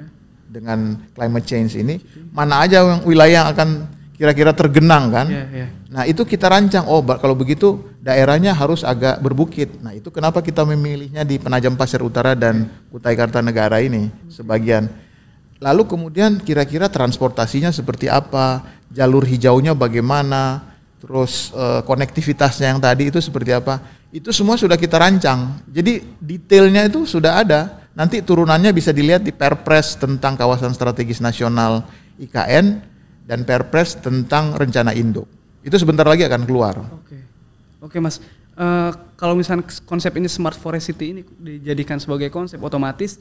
dengan 0.48 0.96
climate 1.12 1.44
change 1.44 1.76
ini 1.76 2.00
mana 2.32 2.64
aja 2.64 2.80
yang 2.80 3.04
wilayah 3.04 3.44
yang 3.44 3.48
akan 3.52 3.68
kira-kira 4.16 4.56
tergenang 4.56 5.12
kan? 5.12 5.28
Iya, 5.28 5.44
iya. 5.52 5.66
Nah 5.92 6.08
itu 6.08 6.24
kita 6.24 6.48
rancang, 6.48 6.88
oh 6.88 7.04
kalau 7.04 7.36
begitu 7.36 7.84
daerahnya 8.00 8.56
harus 8.56 8.80
agak 8.80 9.20
berbukit. 9.20 9.76
Nah 9.84 9.92
itu 9.92 10.08
kenapa 10.08 10.40
kita 10.40 10.64
memilihnya 10.64 11.20
di 11.20 11.36
Penajam 11.36 11.76
Pasir 11.76 12.00
Utara 12.00 12.32
dan 12.32 12.64
Kutai 12.88 13.12
Kartanegara 13.12 13.76
ini 13.84 14.08
sebagian. 14.32 14.88
Lalu 15.56 15.88
kemudian 15.88 16.36
kira-kira 16.40 16.92
transportasinya 16.92 17.72
seperti 17.72 18.12
apa, 18.12 18.60
jalur 18.92 19.24
hijaunya 19.24 19.72
bagaimana, 19.72 20.76
terus 21.00 21.52
eh, 21.56 21.80
konektivitasnya 21.84 22.76
yang 22.76 22.80
tadi 22.80 23.08
itu 23.08 23.20
seperti 23.20 23.56
apa. 23.56 23.80
Itu 24.12 24.32
semua 24.32 24.60
sudah 24.60 24.76
kita 24.76 25.00
rancang. 25.00 25.64
Jadi 25.68 26.04
detailnya 26.20 26.88
itu 26.88 27.08
sudah 27.08 27.40
ada. 27.40 27.60
Nanti 27.96 28.20
turunannya 28.20 28.76
bisa 28.76 28.92
dilihat 28.92 29.24
di 29.24 29.32
Perpres 29.32 29.96
tentang 29.96 30.36
kawasan 30.36 30.76
strategis 30.76 31.24
nasional 31.24 31.88
IKN 32.20 32.84
dan 33.24 33.48
Perpres 33.48 33.96
tentang 33.96 34.52
rencana 34.52 34.92
induk. 34.92 35.24
Itu 35.64 35.80
sebentar 35.80 36.04
lagi 36.04 36.22
akan 36.28 36.44
keluar. 36.44 36.76
Oke, 37.00 37.16
oke 37.80 37.96
mas. 37.98 38.20
Eh, 38.56 38.90
kalau 39.20 39.36
misalnya 39.36 39.68
konsep 39.84 40.12
ini 40.16 40.28
smart 40.32 40.56
forest 40.56 40.88
city 40.88 41.12
ini 41.12 41.20
dijadikan 41.36 42.00
sebagai 42.00 42.32
konsep 42.32 42.56
otomatis 42.60 43.20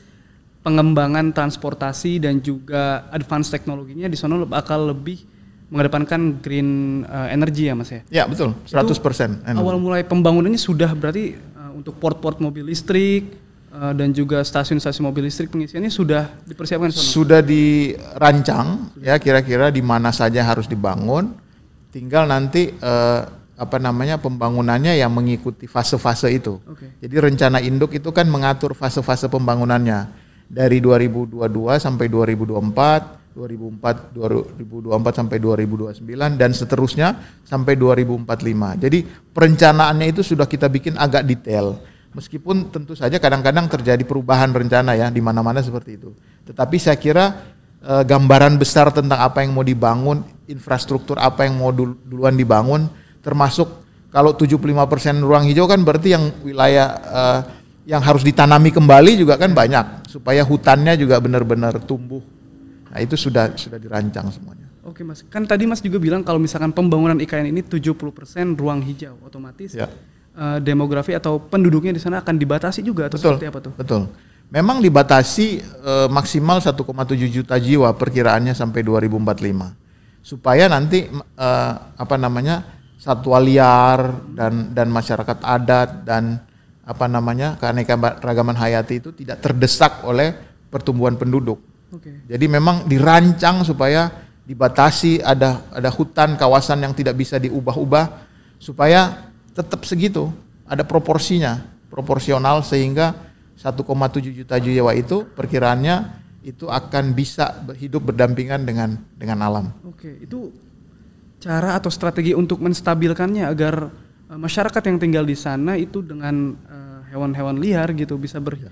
pengembangan 0.66 1.30
transportasi 1.30 2.18
dan 2.18 2.42
juga 2.42 3.06
advance 3.14 3.54
teknologinya 3.54 4.10
di 4.10 4.18
sana 4.18 4.42
bakal 4.50 4.90
lebih 4.90 5.22
mengedepankan 5.70 6.42
green 6.42 7.02
eh, 7.06 7.38
energy 7.38 7.70
ya 7.70 7.78
mas 7.78 7.94
ya. 7.94 8.02
Ya 8.10 8.24
betul, 8.26 8.58
100 8.66 8.98
persen. 8.98 9.30
Awal 9.46 9.78
mulai 9.78 10.02
pembangunannya 10.02 10.58
sudah 10.58 10.90
berarti 10.98 11.38
eh, 11.38 11.72
untuk 11.78 12.02
port-port 12.02 12.42
mobil 12.42 12.66
listrik 12.66 13.30
eh, 13.70 13.94
dan 13.94 14.10
juga 14.10 14.42
stasiun-stasiun 14.42 15.06
mobil 15.06 15.30
listrik 15.30 15.54
pengisiannya 15.54 15.94
sudah 15.94 16.34
dipersiapkan 16.50 16.90
di 16.90 16.98
sana. 16.98 17.14
Sudah 17.14 17.42
dirancang 17.46 18.90
ya 19.06 19.22
kira-kira 19.22 19.70
di 19.70 19.86
mana 19.86 20.10
saja 20.10 20.42
harus 20.42 20.66
dibangun. 20.66 21.30
Tinggal 21.94 22.26
nanti 22.26 22.74
eh, 22.74 23.22
apa 23.56 23.78
namanya 23.78 24.18
pembangunannya 24.18 24.98
yang 24.98 25.14
mengikuti 25.14 25.70
fase-fase 25.70 26.34
itu. 26.34 26.58
Oke. 26.66 26.98
Jadi 27.06 27.16
rencana 27.22 27.62
induk 27.62 27.94
itu 27.94 28.10
kan 28.10 28.26
mengatur 28.26 28.74
fase-fase 28.74 29.30
pembangunannya 29.30 30.25
dari 30.46 30.80
2022 30.80 31.38
sampai 31.82 32.06
2024, 32.08 33.36
2004 33.36 34.16
2024 34.16 35.20
sampai 35.20 35.38
2029 35.44 36.40
dan 36.40 36.52
seterusnya 36.56 37.08
sampai 37.44 37.76
2045. 37.76 38.80
Jadi 38.80 39.00
perencanaannya 39.06 40.08
itu 40.08 40.22
sudah 40.24 40.48
kita 40.48 40.72
bikin 40.72 40.96
agak 40.96 41.28
detail. 41.28 41.76
Meskipun 42.16 42.72
tentu 42.72 42.96
saja 42.96 43.20
kadang-kadang 43.20 43.68
terjadi 43.68 44.00
perubahan 44.08 44.56
rencana 44.56 44.96
ya 44.96 45.12
di 45.12 45.20
mana-mana 45.20 45.60
seperti 45.60 46.00
itu. 46.00 46.16
Tetapi 46.48 46.78
saya 46.80 46.96
kira 46.96 47.26
eh, 47.84 48.04
gambaran 48.08 48.56
besar 48.56 48.88
tentang 48.96 49.20
apa 49.20 49.44
yang 49.44 49.52
mau 49.52 49.68
dibangun, 49.68 50.24
infrastruktur 50.48 51.20
apa 51.20 51.44
yang 51.44 51.60
mau 51.60 51.76
dul- 51.76 52.00
duluan 52.08 52.40
dibangun 52.40 52.88
termasuk 53.26 53.68
kalau 54.14 54.32
75% 54.38 55.20
ruang 55.20 55.44
hijau 55.50 55.66
kan 55.68 55.82
berarti 55.82 56.16
yang 56.16 56.32
wilayah 56.46 56.88
eh, 57.04 57.40
yang 57.86 58.02
harus 58.02 58.26
ditanami 58.26 58.74
kembali 58.74 59.14
juga 59.22 59.38
kan 59.38 59.54
banyak 59.54 60.10
supaya 60.10 60.42
hutannya 60.42 60.98
juga 60.98 61.22
benar-benar 61.22 61.78
tumbuh. 61.86 62.22
Nah, 62.90 63.00
itu 63.00 63.14
sudah 63.14 63.54
sudah 63.54 63.78
dirancang 63.78 64.34
semuanya. 64.34 64.66
Oke 64.86 65.02
mas, 65.02 65.26
kan 65.26 65.42
tadi 65.46 65.66
mas 65.66 65.82
juga 65.82 65.98
bilang 65.98 66.22
kalau 66.22 66.38
misalkan 66.38 66.70
pembangunan 66.70 67.18
IKN 67.18 67.50
ini 67.50 67.66
70% 67.66 68.54
ruang 68.54 68.86
hijau, 68.86 69.18
otomatis 69.26 69.74
Ya. 69.74 69.90
eh, 70.38 70.58
demografi 70.62 71.18
atau 71.18 71.42
penduduknya 71.42 71.90
di 71.90 72.02
sana 72.02 72.22
akan 72.22 72.38
dibatasi 72.38 72.86
juga 72.86 73.10
atau 73.10 73.18
Betul. 73.18 73.30
seperti 73.38 73.46
apa 73.50 73.60
tuh? 73.66 73.74
Betul. 73.78 74.02
Memang 74.54 74.78
dibatasi 74.82 75.48
eh, 75.62 76.08
maksimal 76.10 76.62
1,7 76.62 76.78
juta 77.34 77.58
jiwa 77.58 77.90
perkiraannya 77.98 78.54
sampai 78.54 78.86
2045. 78.86 79.74
Supaya 80.22 80.70
nanti 80.70 81.06
eh, 81.10 81.74
apa 81.98 82.16
namanya? 82.18 82.74
satwa 82.96 83.38
liar 83.44 84.24
dan 84.34 84.72
dan 84.74 84.88
masyarakat 84.90 85.38
adat 85.44 86.08
dan 86.08 86.40
apa 86.86 87.10
namanya? 87.10 87.58
keanekaragaman 87.58 88.54
hayati 88.56 89.02
itu 89.02 89.10
tidak 89.12 89.42
terdesak 89.42 90.06
oleh 90.06 90.38
pertumbuhan 90.70 91.18
penduduk. 91.18 91.58
Oke. 91.90 92.30
Jadi 92.30 92.46
memang 92.46 92.86
dirancang 92.86 93.66
supaya 93.66 94.14
dibatasi 94.46 95.26
ada 95.26 95.66
ada 95.74 95.90
hutan 95.90 96.38
kawasan 96.38 96.86
yang 96.86 96.94
tidak 96.94 97.18
bisa 97.18 97.42
diubah-ubah 97.42 98.06
supaya 98.62 99.34
tetap 99.58 99.82
segitu, 99.90 100.30
ada 100.70 100.86
proporsinya, 100.86 101.66
proporsional 101.90 102.62
sehingga 102.62 103.18
1,7 103.58 103.82
juta 104.36 104.56
jiwa 104.60 104.92
itu 104.94 105.26
perkiraannya 105.34 106.26
itu 106.46 106.70
akan 106.70 107.18
bisa 107.18 107.66
hidup 107.74 108.14
berdampingan 108.14 108.62
dengan 108.68 109.02
dengan 109.18 109.42
alam. 109.42 109.66
Oke, 109.88 110.22
itu 110.22 110.54
cara 111.42 111.74
atau 111.74 111.90
strategi 111.90 112.38
untuk 112.38 112.62
menstabilkannya 112.62 113.50
agar 113.50 113.90
eh, 114.32 114.40
masyarakat 114.40 114.82
yang 114.86 114.98
tinggal 114.98 115.24
di 115.26 115.38
sana 115.38 115.78
itu 115.78 116.02
dengan 116.02 116.56
eh, 116.68 117.00
hewan-hewan 117.14 117.58
liar 117.58 117.92
gitu 117.94 118.18
bisa 118.18 118.42
ber 118.42 118.58
eh, 118.60 118.70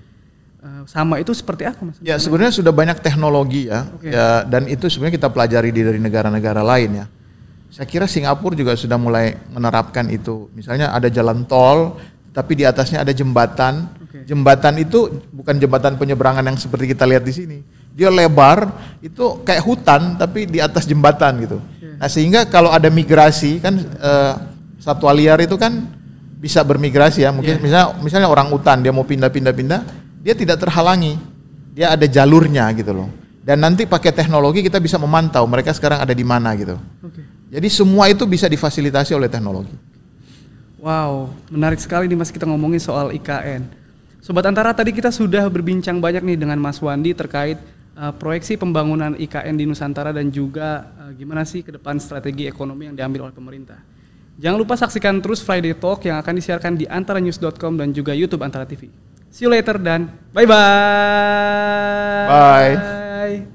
sama 0.90 1.20
itu 1.20 1.32
seperti 1.36 1.68
apa 1.68 1.82
mas? 1.84 1.98
Ya 2.02 2.18
sebenarnya 2.18 2.54
sudah 2.56 2.74
banyak 2.74 3.00
teknologi 3.04 3.70
ya, 3.70 3.88
Oke. 3.94 4.10
ya 4.10 4.44
dan 4.48 4.66
itu 4.70 4.90
sebenarnya 4.90 5.16
kita 5.20 5.30
pelajari 5.30 5.70
di 5.70 5.82
dari 5.84 6.00
negara-negara 6.00 6.62
lain 6.64 7.04
ya. 7.04 7.06
Saya 7.74 7.90
kira 7.90 8.06
Singapura 8.06 8.54
juga 8.54 8.78
sudah 8.78 9.02
mulai 9.02 9.34
menerapkan 9.50 10.06
itu. 10.14 10.46
Misalnya 10.54 10.94
ada 10.94 11.10
jalan 11.10 11.42
tol, 11.50 11.98
tapi 12.30 12.54
di 12.54 12.70
atasnya 12.70 13.02
ada 13.02 13.10
jembatan. 13.10 13.90
Oke. 13.98 14.30
Jembatan 14.30 14.78
itu 14.78 15.10
bukan 15.34 15.58
jembatan 15.58 15.98
penyeberangan 15.98 16.46
yang 16.46 16.54
seperti 16.54 16.94
kita 16.94 17.10
lihat 17.10 17.26
di 17.26 17.34
sini. 17.34 17.58
Dia 17.94 18.14
lebar, 18.14 18.70
itu 19.02 19.42
kayak 19.42 19.62
hutan 19.66 20.22
tapi 20.22 20.46
di 20.46 20.62
atas 20.62 20.86
jembatan 20.86 21.34
gitu. 21.42 21.58
Nah 21.98 22.10
sehingga 22.10 22.44
kalau 22.50 22.74
ada 22.74 22.90
migrasi 22.90 23.62
kan 23.62 23.80
eh, 23.80 24.34
satwa 24.84 25.16
liar 25.16 25.40
itu 25.40 25.56
kan 25.56 25.88
bisa 26.44 26.60
bermigrasi 26.60 27.24
ya. 27.24 27.32
Mungkin 27.32 27.64
misalnya 27.64 27.96
misalnya 28.04 28.28
orang 28.28 28.52
utan 28.52 28.84
dia 28.84 28.92
mau 28.92 29.08
pindah-pindah-pindah, 29.08 29.80
dia 30.20 30.36
tidak 30.36 30.60
terhalangi. 30.60 31.16
Dia 31.72 31.96
ada 31.96 32.04
jalurnya 32.04 32.68
gitu 32.76 32.92
loh. 32.92 33.08
Dan 33.44 33.64
nanti 33.64 33.88
pakai 33.88 34.12
teknologi 34.12 34.60
kita 34.60 34.78
bisa 34.84 35.00
memantau 35.00 35.48
mereka 35.48 35.72
sekarang 35.72 36.04
ada 36.04 36.12
di 36.12 36.24
mana 36.28 36.52
gitu. 36.60 36.76
Oke. 37.00 37.24
Jadi 37.48 37.68
semua 37.72 38.12
itu 38.12 38.28
bisa 38.28 38.52
difasilitasi 38.52 39.16
oleh 39.16 39.32
teknologi. 39.32 39.74
Wow, 40.84 41.32
menarik 41.48 41.80
sekali 41.80 42.12
nih 42.12 42.20
Mas 42.20 42.28
kita 42.28 42.44
ngomongin 42.44 42.80
soal 42.80 43.16
IKN. 43.16 43.64
Sobat 44.20 44.44
Antara 44.48 44.76
tadi 44.76 44.92
kita 44.92 45.12
sudah 45.12 45.48
berbincang 45.48 46.00
banyak 46.00 46.24
nih 46.24 46.38
dengan 46.40 46.60
Mas 46.60 46.80
Wandi 46.80 47.12
terkait 47.16 47.60
uh, 47.96 48.12
proyeksi 48.16 48.60
pembangunan 48.60 49.16
IKN 49.16 49.56
di 49.56 49.64
Nusantara 49.68 50.12
dan 50.12 50.32
juga 50.32 50.92
uh, 51.00 51.12
gimana 51.16 51.44
sih 51.44 51.64
ke 51.64 51.76
depan 51.76 52.00
strategi 52.00 52.48
ekonomi 52.48 52.88
yang 52.88 52.96
diambil 52.96 53.28
oleh 53.28 53.36
pemerintah. 53.36 53.93
Jangan 54.42 54.58
lupa 54.58 54.74
saksikan 54.74 55.22
terus 55.22 55.46
Friday 55.46 55.78
Talk 55.78 56.02
yang 56.06 56.18
akan 56.18 56.34
disiarkan 56.38 56.74
di 56.74 56.90
antaranews.com 56.90 57.78
dan 57.78 57.94
juga 57.94 58.18
YouTube 58.18 58.42
Antara 58.42 58.66
TV. 58.66 58.90
See 59.34 59.46
you 59.46 59.52
later 59.54 59.78
dan 59.82 60.10
bye-bye. 60.34 60.54
Bye. 62.30 63.53